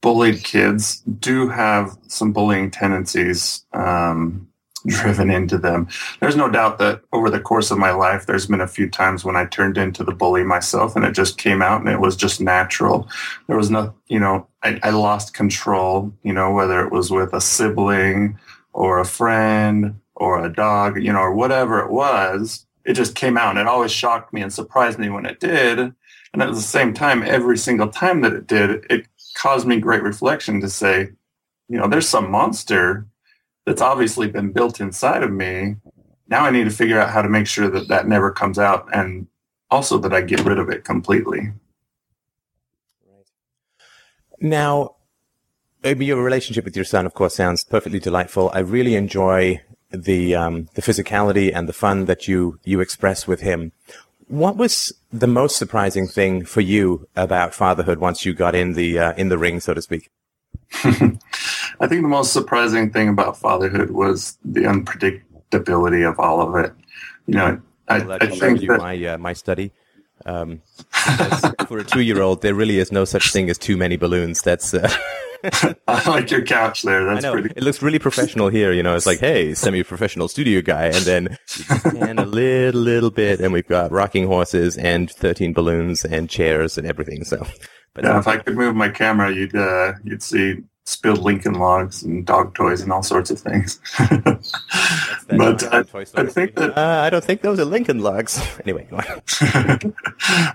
bullied 0.06 0.44
kids 0.44 1.00
do 1.19 1.49
have 1.49 1.99
some 2.06 2.32
bullying 2.32 2.70
tendencies 2.70 3.67
um, 3.73 4.47
driven 4.87 5.32
into 5.32 5.58
them. 5.58 5.88
There's 6.20 6.37
no 6.37 6.49
doubt 6.49 6.79
that 6.79 7.03
over 7.12 7.29
the 7.29 7.41
course 7.41 7.73
of 7.73 7.79
my 7.79 7.91
life, 7.91 8.25
there's 8.25 8.47
been 8.47 8.61
a 8.61 8.69
few 8.69 8.88
times 8.88 9.25
when 9.25 9.35
I 9.35 9.47
turned 9.47 9.76
into 9.76 10.05
the 10.05 10.14
bully 10.14 10.44
myself 10.44 10.94
and 10.94 11.05
it 11.05 11.11
just 11.11 11.38
came 11.38 11.61
out 11.61 11.81
and 11.81 11.91
it 11.91 11.99
was 11.99 12.14
just 12.14 12.41
natural. 12.41 13.08
There 13.49 13.56
was 13.56 13.69
no, 13.69 13.97
you 14.06 14.20
know, 14.20 14.47
I, 14.62 14.79
I 14.85 14.91
lost 14.91 15.35
control, 15.35 16.12
you 16.23 16.32
know, 16.32 16.52
whether 16.52 16.87
it 16.87 16.93
was 16.93 17.11
with 17.11 17.32
a 17.32 17.41
sibling 17.41 18.38
or 18.73 19.00
a 19.00 19.05
friend 19.05 19.99
or 20.14 20.44
a 20.44 20.52
dog, 20.52 21.02
you 21.02 21.12
know, 21.12 21.19
or 21.19 21.35
whatever 21.35 21.81
it 21.81 21.91
was. 21.91 22.64
It 22.85 22.93
just 22.93 23.17
came 23.17 23.37
out 23.37 23.50
and 23.50 23.59
it 23.59 23.67
always 23.67 23.91
shocked 23.91 24.32
me 24.32 24.41
and 24.41 24.52
surprised 24.52 25.00
me 25.00 25.11
when 25.11 25.26
it 25.26 25.41
did. 25.41 25.93
And 26.32 26.43
at 26.43 26.52
the 26.52 26.61
same 26.61 26.94
time, 26.94 27.25
every 27.25 27.59
single 27.59 27.88
time 27.88 28.20
that 28.20 28.35
it 28.35 28.47
did, 28.47 28.87
it 28.88 29.09
caused 29.37 29.67
me 29.67 29.79
great 29.79 30.03
reflection 30.03 30.61
to 30.62 30.69
say, 30.69 31.11
you 31.69 31.79
know, 31.79 31.87
there's 31.87 32.09
some 32.09 32.31
monster 32.31 33.06
that's 33.67 33.83
obviously 33.83 34.29
been 34.29 34.53
built 34.53 34.81
inside 34.81 35.23
of 35.23 35.31
me. 35.31 35.77
Now 36.29 36.44
I 36.44 36.50
need 36.50 36.65
to 36.65 36.71
figure 36.71 36.99
out 36.99 37.11
how 37.11 37.23
to 37.23 37.29
make 37.29 37.47
sure 37.47 37.69
that 37.71 37.88
that 37.88 38.09
never 38.09 38.33
comes 38.33 38.59
out 38.59 38.88
and 38.93 39.27
also 39.71 39.99
that 39.99 40.12
I 40.12 40.23
get 40.23 40.44
rid 40.44 40.59
of 40.59 40.71
it 40.71 40.85
completely. 40.85 41.53
Now, 44.41 44.97
your 45.85 46.23
relationship 46.23 46.65
with 46.65 46.77
your 46.77 46.85
son, 46.85 47.06
of 47.06 47.15
course, 47.15 47.35
sounds 47.35 47.65
perfectly 47.65 48.00
delightful. 48.00 48.50
I 48.53 48.61
really 48.61 48.97
enjoy 48.97 49.61
the 49.91 50.35
um, 50.35 50.69
the 50.75 50.83
physicality 50.83 51.53
and 51.55 51.69
the 51.69 51.73
fun 51.73 52.06
that 52.06 52.27
you 52.27 52.59
you 52.65 52.81
express 52.81 53.27
with 53.27 53.41
him. 53.41 53.73
What 54.28 54.56
was 54.56 54.93
the 55.12 55.26
most 55.26 55.56
surprising 55.56 56.08
thing 56.08 56.44
for 56.44 56.61
you 56.61 57.08
about 57.14 57.55
fatherhood 57.55 57.99
once 57.99 58.25
you 58.25 58.34
got 58.34 58.55
in 58.55 58.73
the 58.73 58.99
uh, 58.99 59.12
in 59.14 59.28
the 59.28 59.38
ring, 59.38 59.61
so 59.61 59.73
to 59.73 59.82
speak? 59.82 60.11
I 60.73 61.87
think 61.87 62.02
the 62.02 62.08
most 62.08 62.32
surprising 62.32 62.90
thing 62.90 63.08
about 63.08 63.37
fatherhood 63.37 63.90
was 63.90 64.37
the 64.44 64.62
unpredictability 64.62 66.08
of 66.08 66.19
all 66.19 66.40
of 66.40 66.64
it. 66.64 66.73
You 67.26 67.34
know, 67.34 67.62
I, 67.88 67.96
I, 67.96 68.14
I 68.20 68.26
think 68.26 68.62
you 68.62 68.69
that, 68.69 68.78
my 68.78 69.05
uh, 69.05 69.19
my 69.19 69.32
study. 69.32 69.73
Um, 70.25 70.62
for 71.69 71.78
a 71.78 71.84
two-year-old, 71.84 72.43
there 72.43 72.55
really 72.55 72.78
is 72.78 72.90
no 72.90 73.05
such 73.05 73.32
thing 73.32 73.50
as 73.50 73.58
too 73.58 73.76
many 73.76 73.96
balloons. 73.96 74.40
That's 74.43 74.75
uh, 74.75 74.90
I 75.88 76.09
like 76.09 76.31
your 76.31 76.44
couch 76.44 76.83
there. 76.83 77.05
That's 77.05 77.27
pretty. 77.27 77.50
It 77.56 77.62
looks 77.62 77.83
really 77.83 77.99
professional 77.99 78.49
here. 78.49 78.73
You 78.73 78.83
know, 78.83 78.94
it's 78.94 79.06
like, 79.06 79.21
hey, 79.21 79.55
semi-professional 79.55 80.29
studio 80.29 80.61
guy, 80.61 80.87
and 80.87 81.05
then 81.05 81.38
and 81.97 82.19
a 82.19 82.26
little, 82.26 82.81
little 82.81 83.11
bit, 83.11 83.40
and 83.40 83.52
we've 83.52 83.66
got 83.66 83.90
rocking 83.90 84.26
horses 84.26 84.76
and 84.76 85.11
thirteen 85.11 85.52
balloons 85.52 86.05
and 86.05 86.28
chairs 86.28 86.78
and 86.78 86.87
everything. 86.87 87.25
So, 87.25 87.47
but 87.95 88.05
yeah, 88.05 88.19
if 88.19 88.28
I 88.28 88.38
could 88.38 88.57
move 88.57 88.75
my 88.75 88.88
camera, 88.88 89.33
you'd 89.33 89.55
uh, 89.55 89.95
you'd 90.05 90.23
see 90.23 90.62
spilled 90.87 91.19
Lincoln 91.19 91.55
logs 91.55 92.02
and 92.02 92.25
dog 92.25 92.55
toys 92.55 92.81
and 92.81 92.93
all 92.93 93.02
sorts 93.02 93.31
of 93.31 93.40
things. 93.40 93.81
but 93.99 95.64
I, 95.73 95.81
I, 95.81 96.26
think 96.26 96.55
that 96.55 96.75
uh, 96.76 97.02
I 97.05 97.11
don't 97.11 97.25
think 97.25 97.43
those 97.43 97.59
are 97.59 97.64
Lincoln 97.64 97.99
logs. 97.99 98.40
anyway, 98.64 98.87
I 98.93 99.78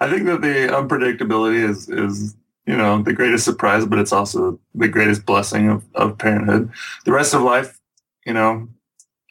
think 0.09 0.25
that 0.25 0.39
the 0.41 0.69
unpredictability 0.71 1.69
is 1.69 1.89
is 1.89 2.35
you 2.65 2.77
know, 2.77 3.01
the 3.01 3.13
greatest 3.13 3.45
surprise, 3.45 3.85
but 3.85 3.99
it's 3.99 4.13
also 4.13 4.59
the 4.75 4.87
greatest 4.87 5.25
blessing 5.25 5.69
of, 5.69 5.83
of 5.95 6.17
parenthood. 6.17 6.71
The 7.05 7.11
rest 7.11 7.33
of 7.33 7.41
life, 7.41 7.79
you 8.25 8.33
know, 8.33 8.67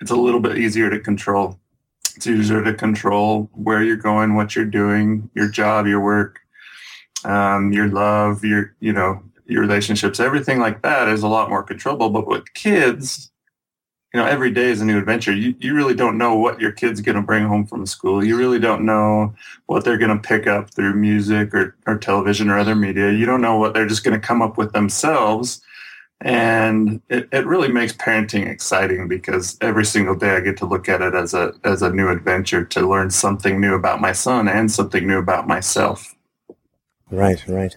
it's 0.01 0.11
a 0.11 0.17
little 0.17 0.41
bit 0.41 0.59
easier 0.59 0.91
to 0.91 0.99
control. 0.99 1.59
It's 2.17 2.27
easier 2.27 2.63
to 2.63 2.75
control 2.75 3.49
where 3.53 3.83
you're 3.83 3.97
going, 3.97 4.35
what 4.35 4.57
you're 4.57 4.65
doing, 4.65 5.31
your 5.35 5.49
job, 5.49 5.87
your 5.87 6.01
work, 6.01 6.41
um, 7.25 7.73
your 7.73 7.89
love, 7.89 8.45
your, 8.45 8.75
you 8.81 8.93
know, 8.93 9.23
your 9.47 9.63
relationships, 9.63 10.21
everything 10.21 10.59
like 10.59 10.83
that 10.83 11.09
is 11.09 11.23
a 11.23 11.29
lot 11.29 11.49
more 11.49 11.63
controllable. 11.63 12.11
But 12.11 12.27
with 12.27 12.53
kids, 12.55 13.30
you 14.13 14.19
know, 14.19 14.27
every 14.27 14.51
day 14.51 14.71
is 14.71 14.81
a 14.81 14.85
new 14.85 14.99
adventure. 14.99 15.33
You, 15.33 15.55
you 15.61 15.75
really 15.75 15.95
don't 15.95 16.19
know 16.19 16.35
what 16.35 16.61
your 16.61 16.73
kid's 16.73 17.01
going 17.01 17.15
to 17.15 17.23
bring 17.23 17.45
home 17.45 17.65
from 17.65 17.87
school. 17.87 18.25
You 18.25 18.37
really 18.37 18.59
don't 18.59 18.85
know 18.85 19.35
what 19.67 19.85
they're 19.85 19.99
going 19.99 20.17
to 20.17 20.29
pick 20.29 20.49
up 20.49 20.71
through 20.71 20.95
music 20.95 21.55
or, 21.55 21.77
or 21.87 21.97
television 21.97 22.51
or 22.51 22.59
other 22.59 22.75
media. 22.75 23.13
You 23.13 23.25
don't 23.25 23.41
know 23.41 23.57
what 23.57 23.73
they're 23.73 23.87
just 23.87 24.03
going 24.03 24.21
to 24.21 24.27
come 24.27 24.43
up 24.43 24.59
with 24.59 24.73
themselves. 24.73 25.63
And 26.23 27.01
it, 27.09 27.29
it 27.33 27.47
really 27.47 27.69
makes 27.69 27.93
parenting 27.93 28.49
exciting 28.49 29.07
because 29.07 29.57
every 29.61 29.85
single 29.85 30.17
day 30.17 30.37
I 30.37 30.41
get 30.41 30.57
to 30.59 30.67
look 30.67 30.89
at 30.89 31.01
it 31.01 31.15
as 31.15 31.33
a, 31.33 31.53
as 31.63 31.81
a 31.81 31.93
new 31.93 32.09
adventure 32.09 32.65
to 32.65 32.89
learn 32.89 33.11
something 33.11 33.61
new 33.61 33.75
about 33.75 34.01
my 34.01 34.13
son 34.13 34.49
and 34.49 34.71
something 34.71 35.07
new 35.07 35.19
about 35.19 35.47
myself. 35.47 36.17
Right, 37.11 37.47
right. 37.47 37.77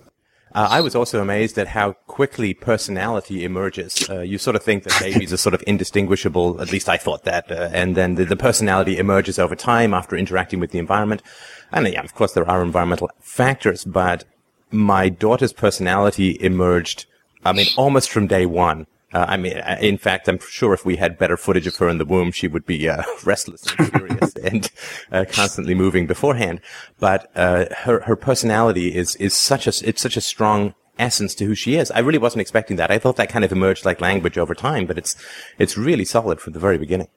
Uh, 0.53 0.67
I 0.69 0.81
was 0.81 0.93
also 0.93 1.19
amazed 1.19 1.57
at 1.57 1.67
how 1.69 1.93
quickly 2.05 2.53
personality 2.53 3.43
emerges. 3.43 4.07
Uh, 4.07 4.22
you 4.22 4.38
sort 4.38 4.55
of 4.55 4.62
think 4.62 4.83
that 4.83 5.00
babies 5.00 5.33
are 5.33 5.38
sort 5.38 5.55
of 5.55 5.63
indistinguishable. 5.65 6.62
At 6.62 6.72
least 6.72 6.88
I 6.88 6.98
thought 6.98 7.24
that. 7.24 7.51
Uh, 7.51 7.69
and 7.74 7.95
then 7.98 8.15
the, 8.15 8.25
the, 8.25 8.36
personality 8.36 8.98
emerges 8.98 9.39
over 9.39 9.55
time 9.55 9.93
after 9.95 10.15
interacting 10.15 10.60
with 10.60 10.69
the 10.69 10.77
environment. 10.77 11.24
And 11.72 11.88
yeah, 11.88 12.03
of 12.03 12.13
course, 12.13 12.33
there 12.33 12.48
are 12.48 12.62
environmental 12.62 13.10
factors, 13.19 13.83
but 13.83 14.25
my 14.69 15.10
daughter's 15.10 15.53
personality 15.53 16.38
emerged, 16.39 17.07
I 17.43 17.53
mean, 17.53 17.67
almost 17.75 18.12
from 18.12 18.27
day 18.27 18.45
one. 18.45 18.86
Uh, 19.13 19.25
I 19.27 19.38
mean, 19.38 19.58
in 19.79 19.98
fact, 19.98 20.27
I'm 20.27 20.39
sure 20.39 20.74
if 20.74 20.86
we 20.86 20.96
had 20.96 21.17
better 21.17 21.38
footage 21.38 21.67
of 21.67 21.75
her 21.77 21.88
in 21.88 22.00
the 22.00 22.05
womb, 22.05 22.32
she 22.32 22.48
would 22.48 22.65
be 22.65 22.89
uh, 22.89 23.03
restless 23.24 23.63
and 23.77 23.91
furious 23.91 24.34
and 24.43 24.72
uh, 25.12 25.25
constantly 25.32 25.75
moving 25.75 26.08
beforehand. 26.08 26.62
But 27.00 27.32
uh, 27.36 27.65
her 27.84 28.01
her 28.01 28.15
personality 28.15 28.96
is 28.96 29.15
is 29.17 29.34
such 29.34 29.67
a 29.67 29.88
it's 29.88 30.01
such 30.01 30.17
a 30.17 30.22
strong 30.22 30.74
essence 30.98 31.36
to 31.36 31.46
who 31.46 31.55
she 31.55 31.75
is. 31.75 31.91
I 31.91 32.00
really 32.00 32.17
wasn't 32.17 32.41
expecting 32.41 32.77
that. 32.77 32.91
I 32.91 33.00
thought 33.00 33.15
that 33.17 33.29
kind 33.29 33.46
of 33.46 33.51
emerged 33.51 33.86
like 33.86 34.01
language 34.01 34.38
over 34.38 34.55
time, 34.55 34.86
but 34.86 34.98
it's 34.98 35.15
it's 35.60 35.77
really 35.77 36.05
solid 36.05 36.39
from 36.39 36.53
the 36.53 36.60
very 36.60 36.77
beginning. 36.77 37.08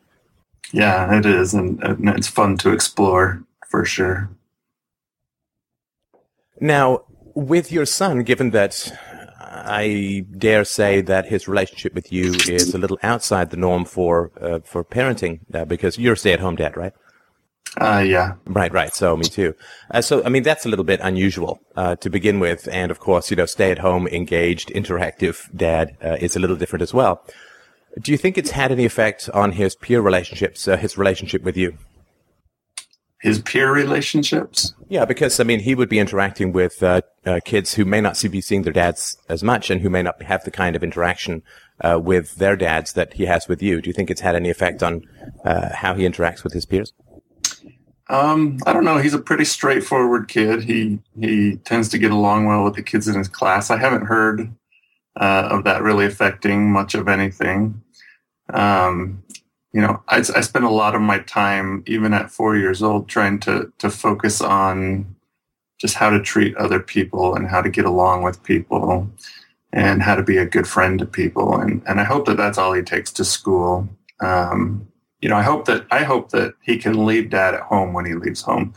Yeah, 0.73 1.17
it 1.17 1.25
is, 1.25 1.55
and, 1.55 1.83
and 1.83 2.09
it's 2.11 2.29
fun 2.29 2.57
to 2.59 2.73
explore 2.73 3.45
for 3.69 3.85
sure. 3.85 4.31
Now, 6.61 7.05
with 7.35 7.71
your 7.71 7.87
son, 7.87 8.23
given 8.23 8.50
that 8.50 8.93
I 9.57 10.25
dare 10.37 10.65
say 10.65 11.01
that 11.03 11.27
his 11.27 11.49
relationship 11.49 11.95
with 11.95 12.13
you 12.13 12.33
is 12.49 12.75
a 12.75 12.79
little 12.79 12.99
outside 13.03 13.51
the 13.51 13.57
norm 13.57 13.85
for 13.85 14.31
uh, 14.41 14.61
for 14.65 14.85
parenting, 14.85 15.41
uh, 15.55 15.65
because 15.65 15.99
you're 15.99 16.15
a 16.15 16.17
stay-at-home 16.17 16.57
dad, 16.57 16.77
right? 16.77 16.93
Uh, 17.81 18.03
yeah. 18.07 18.35
Right, 18.47 18.73
right. 18.73 18.95
So 18.95 19.17
me 19.17 19.25
too. 19.25 19.55
Uh, 19.91 20.01
so 20.01 20.25
I 20.25 20.29
mean, 20.29 20.43
that's 20.43 20.65
a 20.65 20.69
little 20.69 20.85
bit 20.85 21.01
unusual 21.03 21.61
uh, 21.77 21.97
to 21.97 22.09
begin 22.09 22.41
with, 22.41 22.69
and 22.73 22.91
of 22.91 23.01
course, 23.01 23.31
you 23.31 23.37
know, 23.37 23.47
stay-at-home, 23.47 24.07
engaged, 24.09 24.71
interactive 24.71 25.55
dad 25.55 25.97
uh, 26.03 26.17
is 26.21 26.37
a 26.37 26.41
little 26.41 26.57
different 26.57 26.83
as 26.83 26.95
well. 26.95 27.23
Do 28.01 28.13
you 28.13 28.19
think 28.19 28.37
it's 28.39 28.51
had 28.51 28.73
any 28.73 28.85
effect 28.85 29.29
on 29.33 29.53
his 29.53 29.75
peer 29.75 30.01
relationships, 30.01 30.69
uh, 30.69 30.77
his 30.77 30.97
relationship 30.99 31.43
with 31.43 31.57
you? 31.57 31.77
His 33.26 33.40
peer 33.40 33.73
relationships. 33.73 34.73
Yeah, 34.88 35.04
because 35.04 35.40
I 35.40 35.45
mean, 35.45 35.59
he 35.59 35.75
would 35.75 35.88
be 35.88 35.99
interacting 35.99 36.52
with 36.52 36.80
uh, 36.80 37.00
uh, 37.25 37.40
kids 37.45 37.75
who 37.75 37.85
may 37.85 38.00
not 38.00 38.23
be 38.30 38.40
seeing 38.40 38.62
their 38.62 38.73
dads 38.73 39.18
as 39.28 39.42
much, 39.42 39.68
and 39.68 39.80
who 39.80 39.90
may 39.90 40.00
not 40.00 40.23
have 40.23 40.45
the 40.45 40.52
kind 40.52 40.76
of 40.76 40.85
interaction 40.85 41.42
uh, 41.80 41.99
with 42.00 42.37
their 42.37 42.54
dads 42.54 42.92
that 42.92 43.14
he 43.14 43.26
has 43.26 43.49
with 43.49 43.61
you. 43.61 43.83
Do 43.83 43.90
you 43.90 43.95
think 43.95 44.11
it's 44.11 44.21
had 44.21 44.37
any 44.37 44.49
effect 44.49 44.80
on 44.80 45.02
uh, 45.45 45.75
how 45.75 45.95
he 45.95 46.04
interacts 46.09 46.45
with 46.45 46.52
his 46.52 46.64
peers? 46.64 46.92
Um, 48.09 48.59
I 48.64 48.73
don't 48.73 48.85
know. 48.85 48.99
He's 48.99 49.14
a 49.14 49.18
pretty 49.18 49.45
straightforward 49.45 50.28
kid. 50.28 50.62
He 50.62 51.00
he 51.18 51.56
tends 51.64 51.88
to 51.88 51.99
get 51.99 52.12
along 52.12 52.47
well 52.47 52.62
with 52.62 52.75
the 52.75 52.83
kids 52.85 53.09
in 53.09 53.18
his 53.18 53.26
class. 53.26 53.73
I 53.73 53.76
haven't 53.76 54.06
heard 54.06 54.54
uh, 55.21 55.49
of 55.50 55.64
that 55.64 55.83
really 55.83 56.06
affecting 56.06 56.71
much 56.71 56.95
of 56.95 57.09
anything. 57.09 57.83
Um, 58.54 59.25
you 59.76 59.83
know, 59.83 60.02
I, 60.09 60.21
I 60.35 60.40
spend 60.40 60.64
a 60.64 60.71
lot 60.71 60.95
of 60.95 61.02
my 61.02 61.18
time, 61.18 61.85
even 61.87 62.14
at 62.14 62.30
four 62.30 62.56
years 62.56 62.83
old, 62.83 63.11
trying 63.11 63.38
to 63.40 63.71
to 63.76 63.90
focus 63.90 64.40
on 64.40 65.14
just 65.78 65.97
how 65.97 66.09
to 66.09 66.23
treat 66.23 66.56
other 66.56 66.80
people 66.80 67.35
and 67.35 67.47
how 67.47 67.61
to 67.61 67.68
get 67.68 67.85
along 67.85 68.23
with 68.23 68.42
people 68.42 69.06
and 69.75 70.02
how 70.02 70.14
to 70.14 70.23
be 70.23 70.38
a 70.38 70.47
good 70.47 70.66
friend 70.66 70.99
to 71.00 71.04
people. 71.04 71.59
And 71.61 71.83
and 71.87 72.00
I 72.00 72.04
hope 72.04 72.25
that 72.25 72.38
that's 72.38 72.56
all 72.56 72.73
he 72.73 72.80
takes 72.80 73.12
to 73.12 73.25
school. 73.25 73.87
Um, 74.21 74.88
you 75.21 75.28
know, 75.28 75.37
I 75.37 75.42
hope 75.42 75.66
that 75.66 75.85
I 75.90 76.04
hope 76.04 76.30
that 76.30 76.54
he 76.62 76.78
can 76.78 77.04
leave 77.04 77.28
dad 77.28 77.52
at 77.52 77.61
home 77.61 77.92
when 77.92 78.06
he 78.06 78.14
leaves 78.14 78.40
home. 78.40 78.73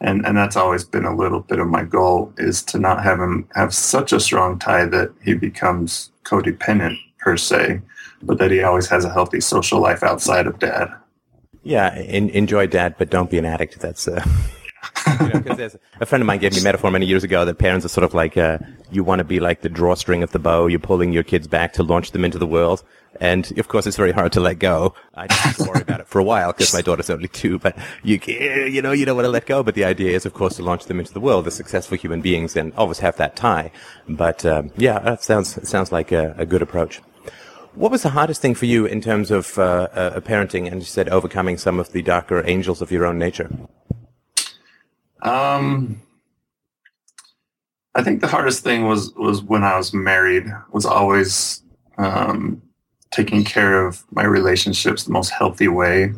And 0.00 0.26
and 0.26 0.36
that's 0.36 0.56
always 0.56 0.82
been 0.82 1.04
a 1.04 1.14
little 1.14 1.42
bit 1.42 1.60
of 1.60 1.68
my 1.68 1.84
goal 1.84 2.32
is 2.38 2.60
to 2.64 2.78
not 2.80 3.04
have 3.04 3.20
him 3.20 3.48
have 3.54 3.72
such 3.72 4.12
a 4.12 4.18
strong 4.18 4.58
tie 4.58 4.86
that 4.86 5.12
he 5.22 5.34
becomes 5.34 6.10
codependent 6.24 6.98
per 7.20 7.36
se 7.36 7.80
but 8.22 8.38
that 8.38 8.50
he 8.50 8.62
always 8.62 8.88
has 8.88 9.04
a 9.04 9.12
healthy 9.12 9.40
social 9.40 9.80
life 9.80 10.02
outside 10.02 10.46
of 10.46 10.58
dad. 10.58 10.92
Yeah, 11.62 11.94
in, 11.96 12.30
enjoy 12.30 12.66
dad, 12.66 12.96
but 12.98 13.10
don't 13.10 13.30
be 13.30 13.38
an 13.38 13.44
addict. 13.44 13.80
That's 13.80 14.08
uh, 14.08 14.24
you 15.20 15.40
know, 15.40 15.70
a 16.00 16.06
friend 16.06 16.22
of 16.22 16.26
mine 16.26 16.38
gave 16.38 16.52
me 16.52 16.60
a 16.60 16.64
metaphor 16.64 16.90
many 16.90 17.06
years 17.06 17.22
ago 17.22 17.44
that 17.44 17.58
parents 17.58 17.84
are 17.84 17.90
sort 17.90 18.04
of 18.04 18.14
like 18.14 18.36
uh, 18.36 18.58
you 18.90 19.04
want 19.04 19.18
to 19.18 19.24
be 19.24 19.40
like 19.40 19.60
the 19.60 19.68
drawstring 19.68 20.22
of 20.22 20.32
the 20.32 20.38
bow. 20.38 20.66
You're 20.66 20.78
pulling 20.78 21.12
your 21.12 21.22
kids 21.22 21.46
back 21.46 21.74
to 21.74 21.82
launch 21.82 22.12
them 22.12 22.24
into 22.24 22.38
the 22.38 22.46
world, 22.46 22.82
and 23.20 23.58
of 23.58 23.68
course, 23.68 23.86
it's 23.86 23.98
very 23.98 24.12
hard 24.12 24.32
to 24.32 24.40
let 24.40 24.58
go. 24.58 24.94
I 25.14 25.26
just 25.26 25.60
worry 25.60 25.82
about 25.82 26.00
it 26.00 26.08
for 26.08 26.18
a 26.18 26.24
while 26.24 26.52
because 26.52 26.72
my 26.72 26.80
daughter's 26.80 27.10
only 27.10 27.28
two, 27.28 27.58
but 27.58 27.76
you 28.02 28.18
you 28.26 28.80
know 28.80 28.92
you 28.92 29.04
don't 29.04 29.16
want 29.16 29.26
to 29.26 29.30
let 29.30 29.44
go. 29.44 29.62
But 29.62 29.74
the 29.74 29.84
idea 29.84 30.16
is, 30.16 30.24
of 30.24 30.32
course, 30.32 30.56
to 30.56 30.62
launch 30.62 30.86
them 30.86 30.98
into 30.98 31.12
the 31.12 31.20
world 31.20 31.46
as 31.46 31.54
successful 31.54 31.98
human 31.98 32.22
beings 32.22 32.56
and 32.56 32.72
always 32.74 33.00
have 33.00 33.16
that 33.18 33.36
tie. 33.36 33.70
But 34.08 34.46
um, 34.46 34.70
yeah, 34.78 34.98
that 35.00 35.22
sounds 35.22 35.68
sounds 35.68 35.92
like 35.92 36.10
a, 36.10 36.34
a 36.38 36.46
good 36.46 36.62
approach. 36.62 37.02
What 37.74 37.90
was 37.90 38.02
the 38.02 38.10
hardest 38.10 38.42
thing 38.42 38.54
for 38.54 38.66
you 38.66 38.84
in 38.84 39.00
terms 39.00 39.30
of 39.30 39.58
uh, 39.58 39.88
uh, 39.92 40.20
parenting 40.20 40.66
and 40.70 40.76
you 40.80 40.86
said 40.86 41.08
overcoming 41.08 41.56
some 41.56 41.78
of 41.78 41.92
the 41.92 42.02
darker 42.02 42.42
angels 42.46 42.82
of 42.82 42.90
your 42.90 43.06
own 43.06 43.18
nature? 43.18 43.50
Um, 45.22 46.02
I 47.94 48.02
think 48.02 48.20
the 48.20 48.26
hardest 48.26 48.64
thing 48.64 48.86
was 48.86 49.12
was 49.14 49.42
when 49.42 49.62
I 49.62 49.76
was 49.76 49.92
married. 49.92 50.46
Was 50.72 50.86
always 50.86 51.62
um, 51.98 52.62
taking 53.10 53.44
care 53.44 53.86
of 53.86 54.04
my 54.10 54.24
relationships 54.24 55.04
the 55.04 55.12
most 55.12 55.30
healthy 55.30 55.68
way. 55.68 56.12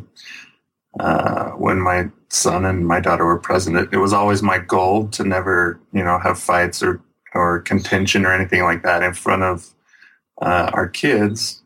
Uh, 1.00 1.50
when 1.52 1.80
my 1.80 2.11
son 2.28 2.64
and 2.66 2.87
my 2.87 3.00
daughter 3.00 3.25
were 3.25 3.38
present, 3.38 3.76
it, 3.76 3.88
it 3.92 3.97
was 3.97 4.12
always 4.12 4.42
my 4.42 4.59
goal 4.59 5.09
to 5.09 5.25
never, 5.25 5.80
you 5.92 6.04
know, 6.04 6.18
have 6.18 6.38
fights 6.38 6.82
or 6.82 7.02
or 7.35 7.61
contention 7.61 8.26
or 8.26 8.32
anything 8.32 8.62
like 8.62 8.82
that 8.82 9.02
in 9.02 9.14
front 9.14 9.42
of 9.42 9.75
uh, 10.42 10.70
our 10.75 10.88
kids. 10.88 11.62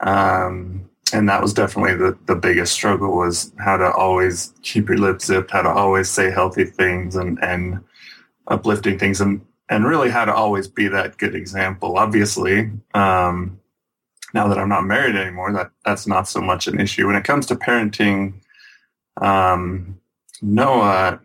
Um, 0.00 0.88
and 1.12 1.28
that 1.28 1.40
was 1.40 1.54
definitely 1.54 1.94
the, 1.94 2.18
the 2.26 2.34
biggest 2.34 2.72
struggle 2.72 3.16
was 3.16 3.52
how 3.58 3.76
to 3.76 3.92
always 3.92 4.52
keep 4.62 4.88
your 4.88 4.98
lips 4.98 5.26
zipped, 5.26 5.52
how 5.52 5.62
to 5.62 5.68
always 5.68 6.10
say 6.10 6.30
healthy 6.30 6.64
things 6.64 7.14
and, 7.14 7.42
and 7.42 7.78
uplifting 8.48 8.98
things 8.98 9.20
and, 9.20 9.40
and 9.68 9.86
really 9.86 10.10
how 10.10 10.24
to 10.24 10.34
always 10.34 10.66
be 10.66 10.88
that 10.88 11.16
good 11.18 11.34
example. 11.34 11.96
Obviously, 11.96 12.70
um, 12.94 13.60
now 14.34 14.48
that 14.48 14.58
I'm 14.58 14.68
not 14.68 14.84
married 14.84 15.16
anymore, 15.16 15.52
that 15.52 15.70
that's 15.84 16.06
not 16.06 16.28
so 16.28 16.40
much 16.40 16.66
an 16.66 16.80
issue. 16.80 17.06
When 17.06 17.16
it 17.16 17.24
comes 17.24 17.46
to 17.46 17.56
parenting, 17.56 18.34
um, 19.20 19.98
Noah, 20.42 21.20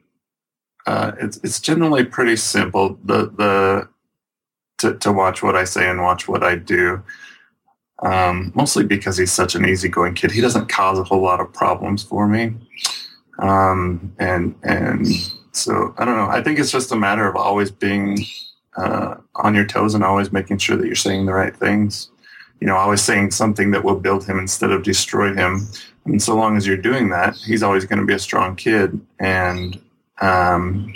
uh, 0.86 1.12
it's 1.19 1.38
it's 1.43 1.60
generally 1.60 2.05
pretty 2.05 2.36
simple. 2.36 2.98
The 3.03 3.29
the 3.29 3.89
to, 4.81 4.95
to 4.97 5.11
watch 5.11 5.41
what 5.41 5.55
I 5.55 5.63
say 5.63 5.89
and 5.89 6.01
watch 6.01 6.27
what 6.27 6.43
I 6.43 6.55
do. 6.55 7.03
Um, 8.03 8.51
mostly 8.55 8.83
because 8.83 9.17
he's 9.17 9.31
such 9.31 9.53
an 9.55 9.65
easygoing 9.65 10.15
kid. 10.15 10.31
He 10.31 10.41
doesn't 10.41 10.69
cause 10.69 10.97
a 10.97 11.03
whole 11.03 11.21
lot 11.21 11.39
of 11.39 11.53
problems 11.53 12.03
for 12.03 12.27
me. 12.27 12.55
Um, 13.39 14.13
and 14.19 14.55
and 14.63 15.07
so 15.51 15.93
I 15.97 16.05
don't 16.05 16.17
know. 16.17 16.27
I 16.27 16.41
think 16.41 16.59
it's 16.59 16.71
just 16.71 16.91
a 16.91 16.95
matter 16.95 17.27
of 17.27 17.35
always 17.35 17.69
being 17.71 18.17
uh, 18.75 19.15
on 19.35 19.53
your 19.53 19.65
toes 19.65 19.93
and 19.93 20.03
always 20.03 20.31
making 20.31 20.57
sure 20.57 20.77
that 20.77 20.85
you're 20.85 20.95
saying 20.95 21.25
the 21.25 21.33
right 21.33 21.55
things. 21.55 22.09
You 22.59 22.67
know, 22.67 22.75
always 22.75 23.01
saying 23.01 23.31
something 23.31 23.71
that 23.71 23.83
will 23.83 24.00
build 24.00 24.25
him 24.25 24.38
instead 24.38 24.71
of 24.71 24.83
destroy 24.83 25.33
him. 25.33 25.67
And 26.05 26.21
so 26.21 26.35
long 26.35 26.57
as 26.57 26.65
you're 26.65 26.77
doing 26.77 27.09
that, 27.09 27.35
he's 27.35 27.63
always 27.63 27.85
going 27.85 28.00
to 28.00 28.05
be 28.05 28.13
a 28.13 28.19
strong 28.19 28.55
kid. 28.55 29.00
And 29.19 29.79
um, 30.21 30.93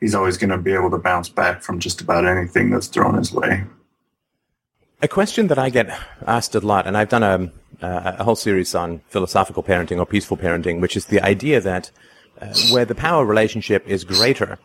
he's 0.00 0.14
always 0.14 0.36
going 0.36 0.50
to 0.50 0.58
be 0.58 0.72
able 0.72 0.90
to 0.90 0.98
bounce 0.98 1.28
back 1.28 1.62
from 1.62 1.78
just 1.78 2.00
about 2.00 2.26
anything 2.26 2.70
that's 2.70 2.86
thrown 2.86 3.14
his 3.16 3.32
way. 3.32 3.64
A 5.02 5.08
question 5.08 5.46
that 5.46 5.58
I 5.58 5.70
get 5.70 5.96
asked 6.26 6.54
a 6.54 6.60
lot, 6.60 6.86
and 6.86 6.96
I've 6.96 7.08
done 7.08 7.22
a, 7.22 7.50
a 7.80 8.24
whole 8.24 8.36
series 8.36 8.74
on 8.74 9.00
philosophical 9.08 9.62
parenting 9.62 9.98
or 9.98 10.06
peaceful 10.06 10.36
parenting, 10.36 10.80
which 10.80 10.96
is 10.96 11.06
the 11.06 11.20
idea 11.20 11.60
that 11.60 11.90
uh, 12.40 12.52
where 12.70 12.84
the 12.84 12.94
power 12.94 13.24
relationship 13.24 13.86
is 13.86 14.04
greater, 14.04 14.58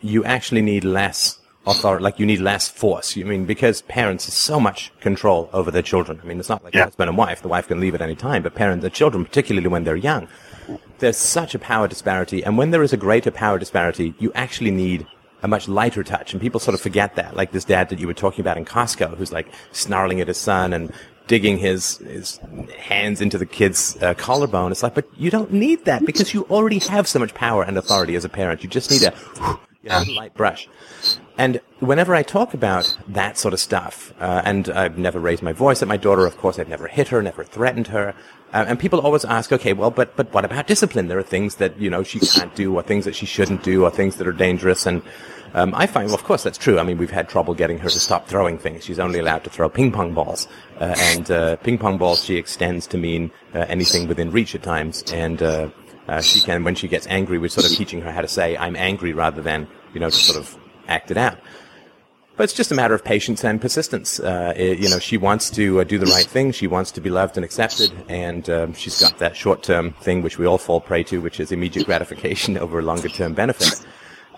you 0.00 0.24
actually 0.24 0.62
need 0.62 0.84
less 0.84 1.38
authority, 1.66 2.02
like 2.02 2.18
you 2.18 2.26
need 2.26 2.40
less 2.40 2.68
force. 2.68 3.16
You 3.16 3.24
I 3.24 3.28
mean 3.28 3.44
because 3.44 3.82
parents 3.82 4.26
have 4.26 4.34
so 4.34 4.60
much 4.60 4.92
control 5.00 5.50
over 5.52 5.70
their 5.70 5.82
children. 5.82 6.20
I 6.22 6.26
mean, 6.26 6.38
it's 6.38 6.48
not 6.48 6.64
like 6.64 6.74
yeah. 6.74 6.84
husband 6.84 7.08
and 7.08 7.18
wife. 7.18 7.42
The 7.42 7.48
wife 7.48 7.68
can 7.68 7.80
leave 7.80 7.94
at 7.94 8.02
any 8.02 8.14
time, 8.14 8.42
but 8.42 8.54
parents, 8.54 8.82
the 8.82 8.90
children, 8.90 9.24
particularly 9.24 9.68
when 9.68 9.84
they're 9.84 9.96
young, 9.96 10.28
there's 10.98 11.16
such 11.16 11.54
a 11.54 11.58
power 11.58 11.88
disparity. 11.88 12.44
And 12.44 12.56
when 12.56 12.70
there 12.70 12.82
is 12.82 12.92
a 12.92 12.96
greater 12.96 13.30
power 13.30 13.58
disparity, 13.58 14.14
you 14.18 14.32
actually 14.34 14.70
need 14.70 15.06
a 15.42 15.48
much 15.48 15.68
lighter 15.68 16.02
touch. 16.02 16.32
And 16.32 16.40
people 16.40 16.60
sort 16.60 16.74
of 16.74 16.80
forget 16.80 17.16
that. 17.16 17.36
Like 17.36 17.52
this 17.52 17.64
dad 17.64 17.88
that 17.90 17.98
you 17.98 18.06
were 18.06 18.14
talking 18.14 18.40
about 18.40 18.56
in 18.56 18.64
Costco, 18.64 19.16
who's 19.16 19.32
like 19.32 19.48
snarling 19.72 20.20
at 20.20 20.28
his 20.28 20.38
son 20.38 20.72
and 20.72 20.92
digging 21.26 21.58
his, 21.58 21.98
his 21.98 22.38
hands 22.78 23.20
into 23.20 23.36
the 23.36 23.46
kid's 23.46 24.00
uh, 24.02 24.14
collarbone. 24.14 24.72
It's 24.72 24.82
like, 24.82 24.94
but 24.94 25.08
you 25.16 25.30
don't 25.30 25.52
need 25.52 25.84
that 25.84 26.06
because 26.06 26.32
you 26.32 26.44
already 26.44 26.78
have 26.78 27.08
so 27.08 27.18
much 27.18 27.34
power 27.34 27.62
and 27.62 27.76
authority 27.76 28.14
as 28.14 28.24
a 28.24 28.28
parent. 28.28 28.62
You 28.62 28.68
just 28.68 28.90
need 28.90 29.02
a, 29.02 29.14
you 29.82 29.88
know, 29.88 30.02
light 30.16 30.34
brush. 30.34 30.68
And 31.38 31.60
whenever 31.80 32.14
I 32.14 32.22
talk 32.22 32.54
about 32.54 32.96
that 33.08 33.36
sort 33.36 33.52
of 33.52 33.60
stuff, 33.60 34.14
uh, 34.20 34.40
and 34.44 34.70
I've 34.70 34.96
never 34.96 35.20
raised 35.20 35.42
my 35.42 35.52
voice 35.52 35.82
at 35.82 35.88
my 35.88 35.98
daughter, 35.98 36.24
of 36.24 36.36
course, 36.38 36.58
I've 36.58 36.68
never 36.68 36.88
hit 36.88 37.08
her, 37.08 37.22
never 37.22 37.44
threatened 37.44 37.88
her. 37.88 38.14
Uh, 38.54 38.64
and 38.68 38.78
people 38.78 39.00
always 39.00 39.24
ask, 39.24 39.52
okay, 39.52 39.74
well, 39.74 39.90
but, 39.90 40.16
but 40.16 40.32
what 40.32 40.46
about 40.46 40.66
discipline? 40.66 41.08
There 41.08 41.18
are 41.18 41.22
things 41.22 41.56
that, 41.56 41.78
you 41.78 41.90
know, 41.90 42.02
she 42.02 42.20
can't 42.20 42.54
do 42.54 42.74
or 42.74 42.82
things 42.82 43.04
that 43.04 43.14
she 43.14 43.26
shouldn't 43.26 43.62
do 43.62 43.84
or 43.84 43.90
things 43.90 44.16
that 44.16 44.26
are 44.26 44.32
dangerous. 44.32 44.86
And, 44.86 45.02
um, 45.52 45.74
I 45.74 45.86
find, 45.86 46.06
well, 46.06 46.14
of 46.14 46.24
course, 46.24 46.42
that's 46.42 46.56
true. 46.56 46.78
I 46.78 46.84
mean, 46.84 46.96
we've 46.96 47.10
had 47.10 47.28
trouble 47.28 47.54
getting 47.54 47.78
her 47.80 47.90
to 47.90 48.00
stop 48.00 48.28
throwing 48.28 48.56
things. 48.56 48.84
She's 48.84 48.98
only 48.98 49.18
allowed 49.18 49.44
to 49.44 49.50
throw 49.50 49.68
ping 49.68 49.92
pong 49.92 50.14
balls. 50.14 50.48
Uh, 50.80 50.94
and, 50.98 51.30
uh, 51.30 51.56
ping 51.56 51.76
pong 51.76 51.98
balls 51.98 52.24
she 52.24 52.36
extends 52.36 52.86
to 52.88 52.96
mean, 52.96 53.30
uh, 53.54 53.66
anything 53.68 54.08
within 54.08 54.30
reach 54.30 54.54
at 54.54 54.62
times. 54.62 55.02
And, 55.12 55.42
uh, 55.42 55.68
she 56.22 56.40
can, 56.40 56.64
when 56.64 56.76
she 56.76 56.88
gets 56.88 57.06
angry, 57.08 57.36
we're 57.36 57.48
sort 57.48 57.66
of 57.66 57.76
teaching 57.76 58.00
her 58.02 58.12
how 58.12 58.22
to 58.22 58.28
say, 58.28 58.56
I'm 58.56 58.76
angry 58.76 59.12
rather 59.12 59.42
than, 59.42 59.66
you 59.92 60.00
know, 60.00 60.08
to 60.08 60.16
sort 60.16 60.38
of 60.38 60.56
act 60.88 61.10
it 61.10 61.16
out. 61.16 61.38
but 62.36 62.44
it's 62.44 62.52
just 62.52 62.70
a 62.70 62.74
matter 62.74 62.94
of 62.94 63.02
patience 63.02 63.44
and 63.44 63.60
persistence. 63.60 64.20
Uh, 64.20 64.52
it, 64.56 64.78
you 64.78 64.88
know, 64.90 64.98
she 64.98 65.16
wants 65.16 65.48
to 65.50 65.80
uh, 65.80 65.84
do 65.84 65.98
the 65.98 66.06
right 66.06 66.26
thing. 66.26 66.52
She 66.52 66.66
wants 66.66 66.90
to 66.92 67.00
be 67.00 67.08
loved 67.10 67.36
and 67.36 67.44
accepted, 67.44 67.90
and 68.08 68.48
um, 68.50 68.74
she's 68.74 69.00
got 69.00 69.18
that 69.18 69.34
short-term 69.36 69.92
thing 70.02 70.22
which 70.22 70.38
we 70.38 70.46
all 70.46 70.58
fall 70.58 70.80
prey 70.80 71.02
to, 71.04 71.20
which 71.20 71.40
is 71.40 71.50
immediate 71.50 71.86
gratification 71.90 72.58
over 72.58 72.82
longer-term 72.82 73.32
benefit. 73.34 73.84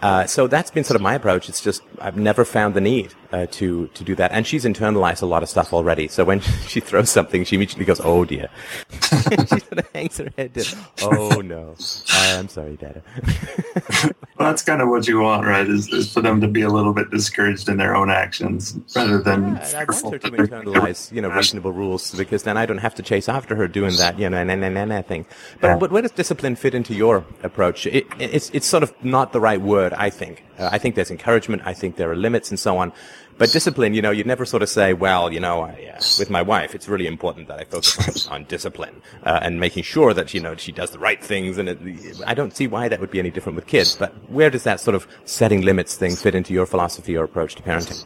Uh, 0.00 0.26
so 0.26 0.47
that's 0.47 0.71
been 0.71 0.85
sort 0.85 0.95
of 0.95 1.02
my 1.02 1.14
approach. 1.14 1.49
It's 1.49 1.61
just 1.61 1.83
I've 2.00 2.17
never 2.17 2.45
found 2.45 2.75
the 2.75 2.81
need 2.81 3.14
uh, 3.32 3.47
to 3.52 3.88
to 3.88 4.04
do 4.04 4.14
that, 4.14 4.32
and 4.32 4.47
she's 4.47 4.64
internalized 4.64 5.23
a 5.23 5.26
lot 5.26 5.42
of 5.42 5.49
stuff 5.49 5.73
already. 5.73 6.08
So 6.08 6.25
when 6.25 6.40
she 6.66 6.80
throws 6.80 7.11
something, 7.11 7.44
she 7.44 7.56
immediately 7.56 7.85
goes, 7.85 8.00
"Oh 8.02 8.25
dear." 8.25 8.49
she 8.90 9.37
sort 9.47 9.78
of 9.78 9.88
hangs 9.94 10.18
her 10.18 10.30
head 10.37 10.52
down. 10.52 10.64
Oh 11.02 11.40
no, 11.40 11.75
I'm 12.12 12.49
sorry, 12.49 12.76
Dada. 12.76 13.02
well, 14.04 14.50
that's 14.50 14.62
kind 14.62 14.80
of 14.80 14.88
what 14.88 15.06
you 15.06 15.20
want, 15.20 15.47
right? 15.47 15.68
Is, 15.68 15.88
is 15.92 16.12
for 16.12 16.20
them 16.20 16.40
to 16.40 16.49
be 16.49 16.62
a 16.62 16.68
little 16.68 16.92
bit 16.92 17.11
discouraged 17.11 17.68
in 17.68 17.76
their 17.76 17.94
own 17.94 18.11
actions 18.11 18.78
rather 18.94 19.18
than 19.18 19.56
yeah, 19.56 19.85
I 19.88 20.00
want 20.02 20.14
her 20.14 20.18
to 20.18 20.30
internalize, 20.30 21.12
you 21.12 21.20
know, 21.20 21.28
reasonable 21.28 21.73
rules 21.73 22.14
because 22.14 22.44
then 22.44 22.56
I 22.56 22.66
don't 22.66 22.78
have 22.78 22.94
to 22.97 23.02
chase 23.02 23.28
after 23.28 23.54
her 23.56 23.68
doing 23.68 23.97
that, 23.97 24.18
you 24.18 24.28
know, 24.28 24.38
and 24.38 24.50
and 24.50 24.64
and 24.64 25.06
thing. 25.06 25.26
But 25.61 25.68
yeah. 25.68 25.76
but 25.76 25.90
where 25.90 26.02
does 26.02 26.12
discipline 26.12 26.56
fit 26.56 26.75
into 26.75 26.94
your 26.94 27.25
approach? 27.42 27.87
It, 27.87 28.06
it's 28.18 28.50
it's 28.50 28.66
sort 28.66 28.82
of 28.82 28.92
not 29.04 29.32
the 29.32 29.40
right 29.40 29.61
word, 29.61 29.92
I 29.92 30.11
think. 30.11 30.44
Uh, 30.59 30.69
I 30.73 30.79
think 30.79 30.95
there's 30.95 31.11
encouragement. 31.11 31.62
I 31.65 31.75
think 31.75 31.97
there 31.97 32.11
are 32.11 32.17
limits 32.17 32.50
and 32.50 32.59
so 32.59 32.79
on. 32.79 32.93
But 33.38 33.53
discipline, 33.53 33.95
you 33.95 34.03
know, 34.03 34.11
you'd 34.11 34.27
never 34.27 34.45
sort 34.45 34.65
of 34.65 34.69
say, 34.69 34.93
well, 34.95 35.33
you 35.33 35.38
know, 35.38 35.62
I, 35.62 35.95
uh, 35.95 36.00
with 36.19 36.29
my 36.29 36.43
wife, 36.43 36.75
it's 36.75 36.88
really 36.88 37.07
important 37.07 37.47
that 37.47 37.61
I 37.61 37.65
focus 37.65 38.27
on, 38.27 38.33
on 38.35 38.45
discipline 38.45 39.00
uh, 39.23 39.38
and 39.43 39.61
making 39.61 39.85
sure 39.85 40.12
that, 40.12 40.35
you 40.35 40.41
know, 40.41 40.57
she 40.57 40.73
does 40.73 40.91
the 40.91 40.99
right 40.99 41.23
things. 41.23 41.57
And 41.57 41.69
it, 41.69 42.21
I 42.27 42.35
don't 42.35 42.55
see 42.55 42.67
why 42.67 42.88
that 42.88 42.99
would 42.99 43.12
be 43.12 43.21
any 43.21 43.31
different 43.31 43.55
with 43.55 43.67
kids. 43.67 43.95
But 43.95 44.12
where 44.29 44.50
does 44.50 44.65
that 44.65 44.81
sort 44.81 44.97
of 44.97 45.07
setting 45.25 45.62
limits 45.62 45.97
thing 45.97 46.17
fit 46.17 46.35
into 46.35 46.53
your 46.53 46.67
philosophy 46.67 47.17
or 47.17 47.25
approach 47.25 47.55
to 47.55 47.62
parenting? 47.62 48.05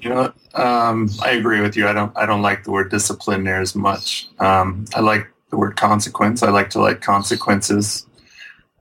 You 0.00 0.08
know, 0.08 0.32
um, 0.54 1.10
I 1.22 1.32
agree 1.32 1.60
with 1.60 1.76
you. 1.76 1.86
I 1.86 1.92
don't, 1.92 2.16
I 2.16 2.24
don't 2.24 2.40
like 2.40 2.64
the 2.64 2.70
word 2.70 2.90
discipline 2.90 3.44
there 3.44 3.60
as 3.60 3.74
much. 3.74 4.28
Um, 4.38 4.86
I 4.94 5.00
like 5.00 5.28
the 5.50 5.58
word 5.58 5.76
consequence. 5.76 6.42
I 6.42 6.48
like 6.48 6.70
to 6.70 6.80
like 6.80 7.02
consequences 7.02 8.06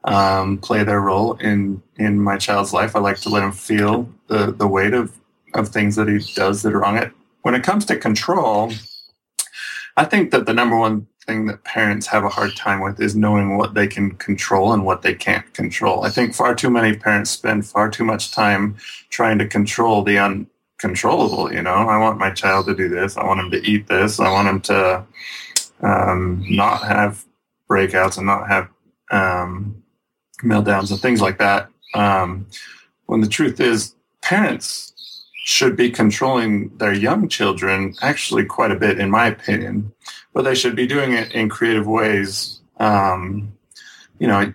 um, 0.03 0.57
play 0.57 0.83
their 0.83 1.01
role 1.01 1.33
in 1.35 1.81
in 1.97 2.19
my 2.19 2.37
child's 2.37 2.73
life. 2.73 2.95
I 2.95 2.99
like 2.99 3.19
to 3.21 3.29
let 3.29 3.43
him 3.43 3.51
feel 3.51 4.09
the 4.27 4.51
the 4.51 4.67
weight 4.67 4.93
of 4.93 5.15
of 5.53 5.69
things 5.69 5.95
that 5.95 6.07
he 6.07 6.19
does 6.33 6.61
that 6.61 6.73
are 6.73 6.79
wrong. 6.79 6.97
It 6.97 7.11
when 7.41 7.55
it 7.55 7.63
comes 7.63 7.85
to 7.85 7.97
control, 7.97 8.71
I 9.97 10.05
think 10.05 10.31
that 10.31 10.45
the 10.45 10.53
number 10.53 10.77
one 10.77 11.07
thing 11.25 11.45
that 11.45 11.63
parents 11.63 12.07
have 12.07 12.23
a 12.23 12.29
hard 12.29 12.55
time 12.55 12.81
with 12.81 12.99
is 12.99 13.15
knowing 13.15 13.57
what 13.57 13.73
they 13.73 13.87
can 13.87 14.11
control 14.11 14.73
and 14.73 14.85
what 14.85 15.01
they 15.01 15.13
can't 15.13 15.53
control. 15.53 16.03
I 16.03 16.09
think 16.09 16.33
far 16.33 16.55
too 16.55 16.69
many 16.69 16.95
parents 16.95 17.29
spend 17.29 17.65
far 17.65 17.89
too 17.89 18.03
much 18.03 18.31
time 18.31 18.77
trying 19.09 19.37
to 19.37 19.47
control 19.47 20.03
the 20.03 20.17
uncontrollable. 20.17 21.53
You 21.53 21.61
know, 21.61 21.73
I 21.73 21.97
want 21.97 22.17
my 22.17 22.31
child 22.31 22.65
to 22.67 22.75
do 22.75 22.89
this. 22.89 23.17
I 23.17 23.25
want 23.25 23.39
him 23.39 23.51
to 23.51 23.61
eat 23.63 23.87
this. 23.87 24.19
I 24.19 24.31
want 24.31 24.47
him 24.47 24.61
to 24.61 25.05
um, 25.81 26.43
not 26.49 26.81
have 26.83 27.23
breakouts 27.69 28.17
and 28.17 28.25
not 28.25 28.47
have 28.47 28.69
um, 29.11 29.80
meltdowns 30.41 30.91
and 30.91 30.99
things 30.99 31.21
like 31.21 31.37
that. 31.39 31.69
Um, 31.93 32.47
when 33.05 33.21
the 33.21 33.27
truth 33.27 33.59
is, 33.59 33.95
parents 34.21 34.93
should 35.43 35.75
be 35.75 35.89
controlling 35.89 36.75
their 36.77 36.93
young 36.93 37.27
children 37.27 37.95
actually 38.01 38.45
quite 38.45 38.71
a 38.71 38.75
bit, 38.75 38.99
in 38.99 39.09
my 39.09 39.27
opinion, 39.27 39.91
but 40.33 40.43
they 40.43 40.55
should 40.55 40.75
be 40.75 40.87
doing 40.87 41.13
it 41.13 41.31
in 41.31 41.49
creative 41.49 41.87
ways. 41.87 42.61
Um, 42.77 43.51
you 44.19 44.27
know, 44.27 44.53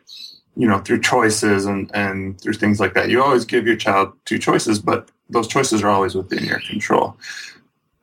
you 0.56 0.66
know, 0.66 0.78
through 0.78 1.00
choices 1.00 1.66
and 1.66 1.90
and 1.94 2.40
through 2.40 2.54
things 2.54 2.80
like 2.80 2.94
that. 2.94 3.10
You 3.10 3.22
always 3.22 3.44
give 3.44 3.66
your 3.66 3.76
child 3.76 4.12
two 4.24 4.38
choices, 4.38 4.78
but 4.78 5.10
those 5.28 5.48
choices 5.48 5.82
are 5.82 5.88
always 5.88 6.14
within 6.14 6.44
your 6.44 6.60
control. 6.60 7.16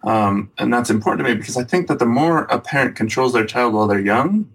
Um, 0.03 0.51
and 0.57 0.71
that's 0.73 0.89
important 0.89 1.25
to 1.25 1.33
me 1.33 1.39
because 1.39 1.57
I 1.57 1.63
think 1.63 1.87
that 1.87 1.99
the 1.99 2.05
more 2.05 2.43
a 2.43 2.59
parent 2.59 2.95
controls 2.95 3.33
their 3.33 3.45
child 3.45 3.73
while 3.73 3.87
they're 3.87 3.99
young, 3.99 4.49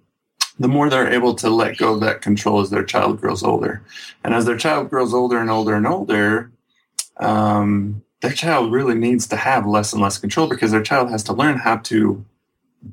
the 0.59 0.69
more 0.69 0.91
they're 0.91 1.13
able 1.13 1.35
to 1.37 1.51
let 1.51 1.79
go 1.79 1.95
of 1.95 2.01
that 2.01 2.21
control 2.23 2.61
as 2.61 2.71
their 2.71 2.85
child 2.85 3.21
grows 3.21 3.43
older. 3.43 3.83
And 4.25 4.35
as 4.35 4.45
their 4.45 4.57
child 4.57 4.91
grows 4.91 5.15
older 5.15 5.39
and 5.39 5.51
older 5.51 5.75
and 5.75 5.87
older, 5.87 6.51
um, 7.19 8.03
their 8.21 8.33
child 8.33 8.73
really 8.73 8.95
needs 8.95 9.27
to 9.29 9.37
have 9.37 9.67
less 9.67 9.93
and 9.93 10.03
less 10.03 10.19
control 10.19 10.49
because 10.49 10.73
their 10.73 10.83
child 10.83 11.11
has 11.11 11.23
to 11.25 11.33
learn 11.33 11.59
how 11.59 11.77
to 11.77 12.25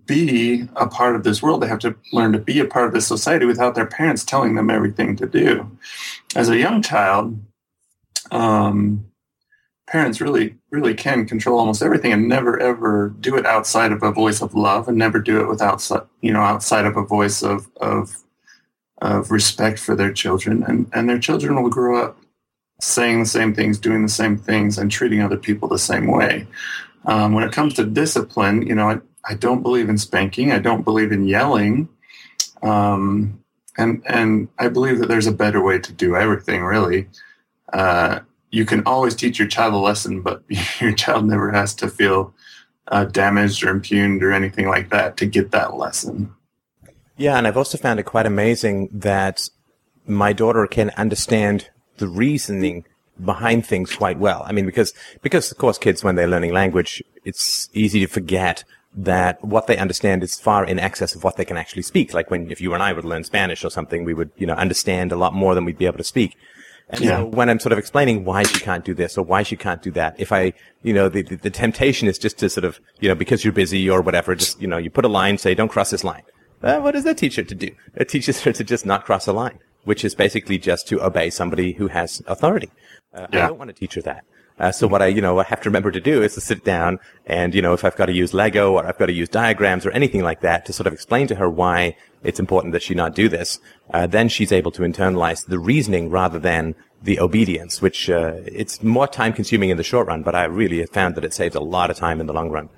be 0.06 0.67
a 0.75 0.88
part 0.88 1.15
of 1.15 1.23
this 1.23 1.41
world. 1.41 1.62
They 1.62 1.67
have 1.67 1.80
to 1.80 1.95
learn 2.12 2.34
to 2.34 2.39
be 2.39 2.60
a 2.60 2.65
part 2.65 2.88
of 2.88 2.93
this 2.93 3.08
society 3.08 3.45
without 3.45 3.75
their 3.75 3.86
parents 3.86 4.23
telling 4.23 4.56
them 4.56 4.69
everything 4.69 5.15
to 5.17 5.25
do. 5.25 5.78
As 6.36 6.49
a 6.49 6.58
young 6.58 6.82
child, 6.82 7.39
um, 8.32 9.06
parents 9.88 10.19
really, 10.19 10.56
really 10.71 10.93
can 10.93 11.26
control 11.26 11.60
almost 11.60 11.84
everything 11.84 12.12
and 12.12 12.28
never 12.28 12.60
ever 12.60 13.10
do 13.19 13.36
it 13.36 13.45
outside 13.45 13.91
of 13.91 14.02
a 14.02 14.12
voice 14.12 14.41
of 14.41 14.56
love 14.56 14.88
and 14.88 14.98
never 14.98 15.19
do 15.19 15.39
it 15.39 15.48
without, 15.48 15.88
you 16.21 16.34
know, 16.34 16.41
outside 16.41 16.86
of 16.86 16.98
a 16.98 17.06
voice 17.06 17.43
of, 17.43 17.69
of, 17.78 18.24
of 19.02 19.30
respect 19.32 19.78
for 19.80 19.95
their 19.95 20.12
children. 20.12 20.63
And, 20.63 20.89
and 20.93 21.08
their 21.08 21.19
children 21.19 21.62
will 21.62 21.69
grow 21.69 22.04
up 22.04 22.17
saying 22.82 23.19
the 23.19 23.26
same 23.26 23.54
things, 23.54 23.80
doing 23.80 24.02
the 24.02 24.10
same 24.10 24.38
things, 24.38 24.78
and 24.78 24.91
treating 24.91 25.21
other 25.21 25.38
people 25.38 25.67
the 25.67 25.80
same 25.80 26.08
way. 26.08 26.48
Um, 27.06 27.34
when 27.34 27.43
it 27.43 27.54
comes 27.54 27.74
to 27.76 27.86
discipline, 27.86 28.65
you 28.65 28.76
know, 28.76 28.89
I, 28.89 28.98
I, 29.24 29.36
don't 29.36 29.62
believe 29.62 29.89
in 29.89 29.98
spanking. 29.98 30.52
I 30.52 30.60
don't 30.60 30.84
believe 30.84 31.12
in 31.12 31.28
yelling. 31.28 31.88
Um, 32.63 33.43
and 33.78 34.02
and 34.08 34.48
I 34.58 34.69
believe 34.69 35.00
that 35.00 35.08
there's 35.08 35.28
a 35.28 35.32
better 35.32 35.62
way 35.62 35.80
to 35.80 35.93
do 35.93 36.15
everything. 36.15 36.63
Really, 36.63 37.08
uh, 37.74 38.21
you 38.55 38.65
can 38.65 38.81
always 38.85 39.13
teach 39.13 39.37
your 39.37 39.49
child 39.49 39.73
a 39.73 39.77
lesson, 39.77 40.21
but 40.21 40.41
your 40.79 40.93
child 40.93 41.25
never 41.25 41.51
has 41.51 41.75
to 41.75 41.89
feel 41.89 42.33
uh, 42.87 43.03
damaged 43.03 43.63
or 43.63 43.69
impugned 43.69 44.23
or 44.23 44.31
anything 44.31 44.67
like 44.67 44.89
that 44.89 45.17
to 45.17 45.25
get 45.25 45.51
that 45.51 45.75
lesson. 45.75 46.33
Yeah, 47.17 47.37
and 47.37 47.47
I've 47.47 47.57
also 47.57 47.77
found 47.77 47.99
it 47.99 48.03
quite 48.03 48.25
amazing 48.25 48.89
that 48.93 49.49
my 50.07 50.31
daughter 50.31 50.67
can 50.67 50.91
understand 50.91 51.69
the 51.97 52.07
reasoning 52.07 52.85
behind 53.23 53.65
things 53.65 53.93
quite 53.95 54.19
well. 54.19 54.43
I 54.45 54.53
mean, 54.53 54.65
because, 54.65 54.93
because 55.21 55.51
of 55.51 55.57
course 55.57 55.77
kids, 55.77 56.03
when 56.03 56.15
they're 56.15 56.27
learning 56.27 56.53
language, 56.53 57.03
it's 57.25 57.69
easy 57.73 57.99
to 58.01 58.07
forget 58.07 58.63
that 58.93 59.43
what 59.43 59.67
they 59.67 59.77
understand 59.77 60.23
is 60.23 60.39
far 60.39 60.65
in 60.65 60.79
excess 60.79 61.15
of 61.15 61.23
what 61.23 61.35
they 61.35 61.45
can 61.45 61.57
actually 61.57 61.81
speak. 61.81 62.13
Like 62.13 62.31
when, 62.31 62.49
if 62.51 62.61
you 62.61 62.73
and 62.73 62.83
I 62.83 62.93
would 62.93 63.03
learn 63.03 63.25
Spanish 63.25 63.65
or 63.65 63.69
something, 63.69 64.05
we 64.05 64.13
would, 64.13 64.31
you 64.37 64.47
know, 64.47 64.53
understand 64.53 65.11
a 65.11 65.17
lot 65.17 65.33
more 65.33 65.55
than 65.55 65.65
we'd 65.65 65.77
be 65.77 65.85
able 65.85 65.97
to 65.97 66.03
speak. 66.03 66.37
And 66.89 67.02
yeah. 67.02 67.17
so 67.17 67.26
when 67.26 67.50
I'm 67.50 67.60
sort 67.60 67.74
of 67.74 67.80
explaining 67.80 68.26
why 68.26 68.43
she 68.43 68.60
can't 68.60 68.86
do 68.86 68.93
this 68.93 69.17
or 69.17 69.24
why 69.24 69.43
she 69.43 69.56
can't 69.56 69.82
do 69.82 69.91
that, 69.91 70.15
if 70.19 70.32
I, 70.32 70.54
you 70.84 70.93
know, 70.93 71.10
the, 71.10 71.24
the, 71.24 71.36
the 71.36 71.50
temptation 71.50 72.08
is 72.08 72.19
just 72.19 72.38
to 72.39 72.50
sort 72.50 72.63
of, 72.63 72.80
you 73.00 73.10
know, 73.10 73.15
because 73.15 73.43
you're 73.43 73.54
busy 73.54 73.89
or 73.89 74.02
whatever, 74.02 74.36
just, 74.36 74.62
you 74.62 74.67
know, 74.67 74.78
you 74.78 74.89
put 74.89 75.04
a 75.04 75.10
line, 75.10 75.38
say, 75.38 75.56
don't 75.56 75.69
cross 75.69 75.89
this 75.89 76.04
line. 76.04 76.24
Uh, 76.62 76.80
what 76.80 76.91
does 76.91 77.04
that 77.04 77.17
teach 77.17 77.36
her 77.38 77.43
to 77.43 77.56
do? 77.56 77.71
It 77.95 78.10
teaches 78.10 78.41
her 78.41 78.52
to 78.52 78.63
just 78.63 78.86
not 78.86 79.06
cross 79.06 79.28
a 79.28 79.34
line 79.34 79.60
which 79.86 80.04
is 80.04 80.13
basically 80.13 80.58
just 80.58 80.88
to 80.89 81.02
obey 81.02 81.30
somebody 81.30 81.71
who 81.74 81.88
has 81.88 82.21
authority. 82.28 82.69
Uh, 83.13 83.28
yeah. 83.32 83.45
I 83.45 83.48
don't 83.48 83.58
want 83.58 83.69
to 83.69 83.74
teach 83.74 83.93
her 83.93 84.02
that. 84.02 84.26
Uh, 84.59 84.71
so 84.71 84.87
what 84.87 85.01
I, 85.01 85.07
you 85.07 85.21
know, 85.21 85.39
I 85.39 85.43
have 85.43 85.61
to 85.61 85.69
remember 85.69 85.91
to 85.91 85.99
do 85.99 86.23
is 86.23 86.35
to 86.35 86.41
sit 86.41 86.63
down 86.63 86.99
and, 87.25 87.53
you 87.53 87.61
know, 87.61 87.73
if 87.73 87.83
I've 87.83 87.95
got 87.95 88.05
to 88.05 88.13
use 88.13 88.33
Lego 88.33 88.73
or 88.73 88.85
I've 88.85 88.97
got 88.97 89.07
to 89.07 89.13
use 89.13 89.27
diagrams 89.27 89.85
or 89.85 89.91
anything 89.91 90.21
like 90.21 90.41
that 90.41 90.65
to 90.65 90.73
sort 90.73 90.87
of 90.87 90.93
explain 90.93 91.27
to 91.27 91.35
her 91.35 91.49
why 91.49 91.97
it's 92.23 92.39
important 92.39 92.71
that 92.73 92.81
she 92.81 92.95
not 92.95 93.15
do 93.15 93.27
this, 93.27 93.59
uh, 93.93 94.07
then 94.07 94.29
she's 94.29 94.51
able 94.51 94.71
to 94.71 94.83
internalize 94.83 95.45
the 95.45 95.59
reasoning 95.59 96.09
rather 96.09 96.39
than 96.39 96.73
the 97.03 97.19
obedience, 97.19 97.81
which, 97.81 98.09
uh, 98.09 98.33
it's 98.45 98.81
more 98.81 99.07
time 99.07 99.33
consuming 99.33 99.69
in 99.69 99.77
the 99.77 99.83
short 99.83 100.07
run, 100.07 100.23
but 100.23 100.33
I 100.33 100.45
really 100.45 100.79
have 100.79 100.89
found 100.89 101.15
that 101.15 101.25
it 101.25 101.33
saves 101.33 101.55
a 101.55 101.59
lot 101.59 101.91
of 101.91 101.97
time 101.97 102.21
in 102.21 102.25
the 102.25 102.33
long 102.33 102.49
run. 102.49 102.69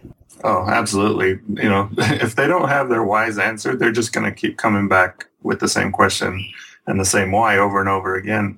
Oh, 0.43 0.65
absolutely. 0.67 1.39
You 1.61 1.69
know, 1.69 1.89
if 1.97 2.35
they 2.35 2.47
don't 2.47 2.69
have 2.69 2.89
their 2.89 3.03
whys 3.03 3.37
answered, 3.37 3.79
they're 3.79 3.91
just 3.91 4.13
going 4.13 4.25
to 4.25 4.31
keep 4.31 4.57
coming 4.57 4.87
back 4.87 5.27
with 5.43 5.59
the 5.59 5.67
same 5.67 5.91
question 5.91 6.43
and 6.87 6.99
the 6.99 7.05
same 7.05 7.31
why 7.31 7.57
over 7.57 7.79
and 7.79 7.89
over 7.89 8.15
again. 8.15 8.57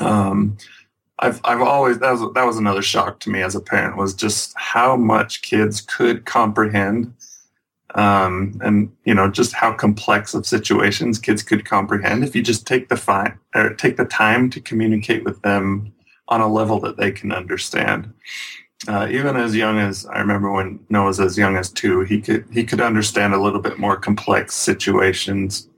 Um, 0.00 0.58
I've 1.18 1.40
I've 1.44 1.60
always 1.60 1.98
that 2.00 2.12
was 2.12 2.32
that 2.34 2.44
was 2.44 2.58
another 2.58 2.82
shock 2.82 3.20
to 3.20 3.30
me 3.30 3.42
as 3.42 3.54
a 3.54 3.60
parent 3.60 3.96
was 3.96 4.14
just 4.14 4.52
how 4.56 4.96
much 4.96 5.42
kids 5.42 5.80
could 5.80 6.24
comprehend, 6.24 7.14
um, 7.94 8.60
and 8.62 8.92
you 9.04 9.14
know 9.14 9.30
just 9.30 9.52
how 9.52 9.72
complex 9.72 10.34
of 10.34 10.46
situations 10.46 11.18
kids 11.18 11.42
could 11.42 11.64
comprehend 11.64 12.24
if 12.24 12.34
you 12.34 12.42
just 12.42 12.66
take 12.66 12.88
the 12.88 12.96
fine 12.96 13.38
or 13.54 13.74
take 13.74 13.96
the 13.96 14.04
time 14.04 14.50
to 14.50 14.60
communicate 14.60 15.24
with 15.24 15.40
them 15.42 15.92
on 16.28 16.40
a 16.40 16.48
level 16.52 16.80
that 16.80 16.96
they 16.96 17.12
can 17.12 17.32
understand. 17.32 18.12
Uh, 18.88 19.06
even 19.10 19.36
as 19.36 19.54
young 19.56 19.78
as 19.78 20.04
I 20.06 20.18
remember 20.18 20.50
when 20.50 20.80
Noah 20.90 21.06
was 21.06 21.20
as 21.20 21.38
young 21.38 21.56
as 21.56 21.70
two, 21.70 22.00
he 22.00 22.20
could 22.20 22.44
he 22.52 22.64
could 22.64 22.80
understand 22.80 23.34
a 23.34 23.40
little 23.40 23.60
bit 23.60 23.78
more 23.78 23.96
complex 23.96 24.54
situations 24.54 25.68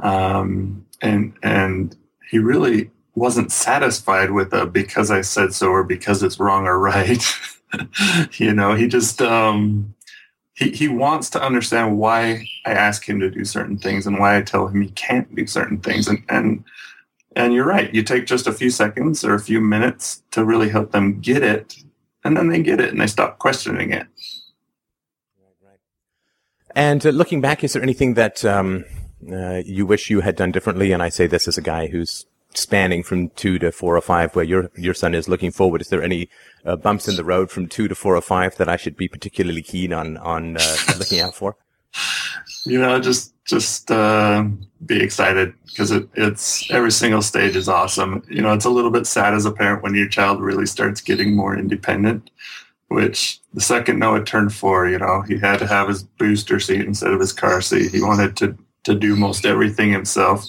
um, 0.00 0.86
and 1.02 1.34
and 1.42 1.96
he 2.30 2.38
really 2.38 2.90
wasn't 3.18 3.52
satisfied 3.52 4.30
with 4.30 4.52
a 4.52 4.66
because 4.66 5.10
I 5.10 5.20
said 5.20 5.52
so 5.52 5.68
or 5.68 5.84
because 5.84 6.22
it's 6.22 6.40
wrong 6.40 6.66
or 6.66 6.78
right. 6.78 7.22
you 8.38 8.54
know, 8.54 8.74
he 8.74 8.88
just 8.88 9.20
um, 9.20 9.94
he 10.54 10.70
he 10.70 10.88
wants 10.88 11.30
to 11.30 11.42
understand 11.42 11.98
why 11.98 12.48
I 12.64 12.72
ask 12.72 13.08
him 13.08 13.20
to 13.20 13.30
do 13.30 13.44
certain 13.44 13.78
things 13.78 14.06
and 14.06 14.18
why 14.18 14.36
I 14.36 14.42
tell 14.42 14.68
him 14.68 14.80
he 14.80 14.90
can't 14.90 15.32
do 15.34 15.46
certain 15.46 15.78
things. 15.78 16.08
And 16.08 16.22
and 16.28 16.64
And 17.36 17.52
you're 17.52 17.66
right. 17.66 17.92
You 17.94 18.02
take 18.02 18.26
just 18.26 18.46
a 18.46 18.52
few 18.52 18.70
seconds 18.70 19.24
or 19.24 19.34
a 19.34 19.40
few 19.40 19.60
minutes 19.60 20.22
to 20.30 20.44
really 20.44 20.68
help 20.68 20.92
them 20.92 21.20
get 21.20 21.42
it, 21.42 21.76
and 22.24 22.36
then 22.36 22.48
they 22.48 22.62
get 22.62 22.80
it 22.80 22.90
and 22.90 23.00
they 23.00 23.06
stop 23.06 23.38
questioning 23.38 23.92
it. 23.92 24.06
And 26.74 27.04
uh, 27.04 27.10
looking 27.10 27.40
back, 27.40 27.64
is 27.64 27.72
there 27.72 27.82
anything 27.82 28.14
that 28.14 28.44
um, 28.44 28.84
uh, 29.28 29.62
you 29.64 29.84
wish 29.84 30.10
you 30.10 30.20
had 30.20 30.36
done 30.36 30.52
differently? 30.52 30.92
And 30.92 31.02
I 31.02 31.08
say 31.08 31.26
this 31.26 31.48
as 31.48 31.58
a 31.58 31.62
guy 31.62 31.88
who's 31.88 32.26
spanning 32.54 33.02
from 33.02 33.30
two 33.30 33.58
to 33.58 33.70
four 33.72 33.96
or 33.96 34.00
five, 34.00 34.34
where 34.34 34.44
your 34.44 34.70
your 34.76 34.94
son 34.94 35.14
is 35.14 35.28
looking 35.28 35.50
forward. 35.50 35.80
Is 35.80 35.88
there 35.88 36.02
any 36.02 36.28
uh, 36.64 36.76
bumps 36.76 37.08
in 37.08 37.16
the 37.16 37.24
road 37.24 37.50
from 37.50 37.66
two 37.66 37.88
to 37.88 37.94
four 37.94 38.16
or 38.16 38.20
five 38.20 38.56
that 38.56 38.68
I 38.68 38.76
should 38.76 38.96
be 38.96 39.08
particularly 39.08 39.62
keen 39.62 39.92
on 39.92 40.16
on 40.18 40.56
uh, 40.56 40.76
looking 40.98 41.20
out 41.20 41.34
for? 41.34 41.56
You 42.64 42.80
know, 42.80 43.00
just 43.00 43.32
just 43.44 43.90
uh, 43.90 44.44
be 44.84 45.02
excited 45.02 45.54
because 45.66 45.90
it, 45.90 46.08
it's 46.14 46.70
every 46.70 46.92
single 46.92 47.22
stage 47.22 47.56
is 47.56 47.68
awesome. 47.68 48.22
You 48.28 48.42
know, 48.42 48.52
it's 48.52 48.66
a 48.66 48.70
little 48.70 48.90
bit 48.90 49.06
sad 49.06 49.34
as 49.34 49.46
a 49.46 49.52
parent 49.52 49.82
when 49.82 49.94
your 49.94 50.08
child 50.08 50.40
really 50.40 50.66
starts 50.66 51.00
getting 51.00 51.34
more 51.34 51.56
independent. 51.56 52.30
Which 52.88 53.40
the 53.52 53.60
second 53.60 53.98
Noah 53.98 54.24
turned 54.24 54.54
four, 54.54 54.88
you 54.88 54.98
know, 54.98 55.20
he 55.20 55.38
had 55.38 55.58
to 55.58 55.66
have 55.66 55.88
his 55.88 56.02
booster 56.02 56.58
seat 56.58 56.80
instead 56.80 57.12
of 57.12 57.20
his 57.20 57.34
car 57.34 57.60
seat. 57.60 57.92
He 57.92 58.02
wanted 58.02 58.34
to 58.38 58.56
to 58.84 58.94
do 58.94 59.16
most 59.16 59.44
everything 59.44 59.92
himself. 59.92 60.46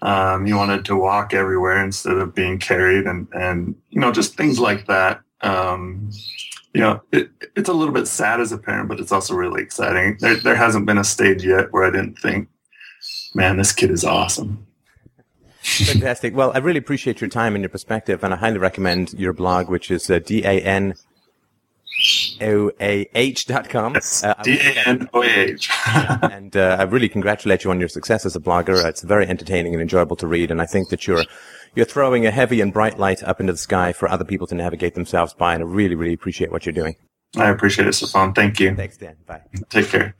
Um, 0.00 0.46
he 0.46 0.52
wanted 0.52 0.84
to 0.86 0.96
walk 0.96 1.34
everywhere 1.34 1.84
instead 1.84 2.16
of 2.16 2.34
being 2.34 2.58
carried, 2.58 3.06
and 3.06 3.26
and 3.32 3.74
you 3.90 4.00
know 4.00 4.12
just 4.12 4.36
things 4.36 4.60
like 4.60 4.86
that. 4.86 5.20
Um, 5.40 6.10
you 6.74 6.80
know, 6.80 7.02
it, 7.12 7.30
it's 7.56 7.68
a 7.68 7.72
little 7.72 7.94
bit 7.94 8.06
sad 8.06 8.40
as 8.40 8.52
a 8.52 8.58
parent, 8.58 8.88
but 8.88 9.00
it's 9.00 9.10
also 9.10 9.34
really 9.34 9.62
exciting. 9.62 10.16
There 10.20 10.36
there 10.36 10.54
hasn't 10.54 10.86
been 10.86 10.98
a 10.98 11.04
stage 11.04 11.44
yet 11.44 11.72
where 11.72 11.84
I 11.84 11.90
didn't 11.90 12.18
think, 12.18 12.48
man, 13.34 13.56
this 13.56 13.72
kid 13.72 13.90
is 13.90 14.04
awesome. 14.04 14.66
Fantastic. 15.60 16.34
Well, 16.34 16.52
I 16.54 16.58
really 16.58 16.78
appreciate 16.78 17.20
your 17.20 17.28
time 17.28 17.54
and 17.54 17.62
your 17.62 17.68
perspective, 17.68 18.22
and 18.22 18.32
I 18.32 18.36
highly 18.36 18.58
recommend 18.58 19.14
your 19.14 19.32
blog, 19.32 19.68
which 19.68 19.90
is 19.90 20.08
uh, 20.08 20.20
D 20.20 20.42
A 20.44 20.60
N 20.60 20.94
O-A-H.com. 22.40 23.94
Yes, 23.94 24.24
uh, 24.24 24.34
D-A-N-O-A-H. 24.42 25.70
and 26.22 26.56
uh, 26.56 26.76
I 26.78 26.82
really 26.84 27.08
congratulate 27.08 27.64
you 27.64 27.70
on 27.70 27.80
your 27.80 27.88
success 27.88 28.26
as 28.26 28.36
a 28.36 28.40
blogger. 28.40 28.84
It's 28.84 29.02
very 29.02 29.26
entertaining 29.26 29.74
and 29.74 29.82
enjoyable 29.82 30.16
to 30.16 30.26
read. 30.26 30.50
And 30.50 30.60
I 30.60 30.66
think 30.66 30.88
that 30.90 31.06
you're, 31.06 31.24
you're 31.74 31.86
throwing 31.86 32.26
a 32.26 32.30
heavy 32.30 32.60
and 32.60 32.72
bright 32.72 32.98
light 32.98 33.22
up 33.22 33.40
into 33.40 33.52
the 33.52 33.58
sky 33.58 33.92
for 33.92 34.08
other 34.08 34.24
people 34.24 34.46
to 34.48 34.54
navigate 34.54 34.94
themselves 34.94 35.34
by. 35.34 35.54
And 35.54 35.62
I 35.62 35.66
really, 35.66 35.94
really 35.94 36.14
appreciate 36.14 36.50
what 36.50 36.66
you're 36.66 36.72
doing. 36.72 36.96
I 37.36 37.48
appreciate 37.50 37.86
it, 37.88 37.92
Stefan. 37.94 38.32
Thank 38.32 38.58
you. 38.60 38.74
Thanks, 38.74 38.96
Dan. 38.96 39.16
Bye. 39.26 39.42
Take 39.68 39.88
care. 39.88 40.14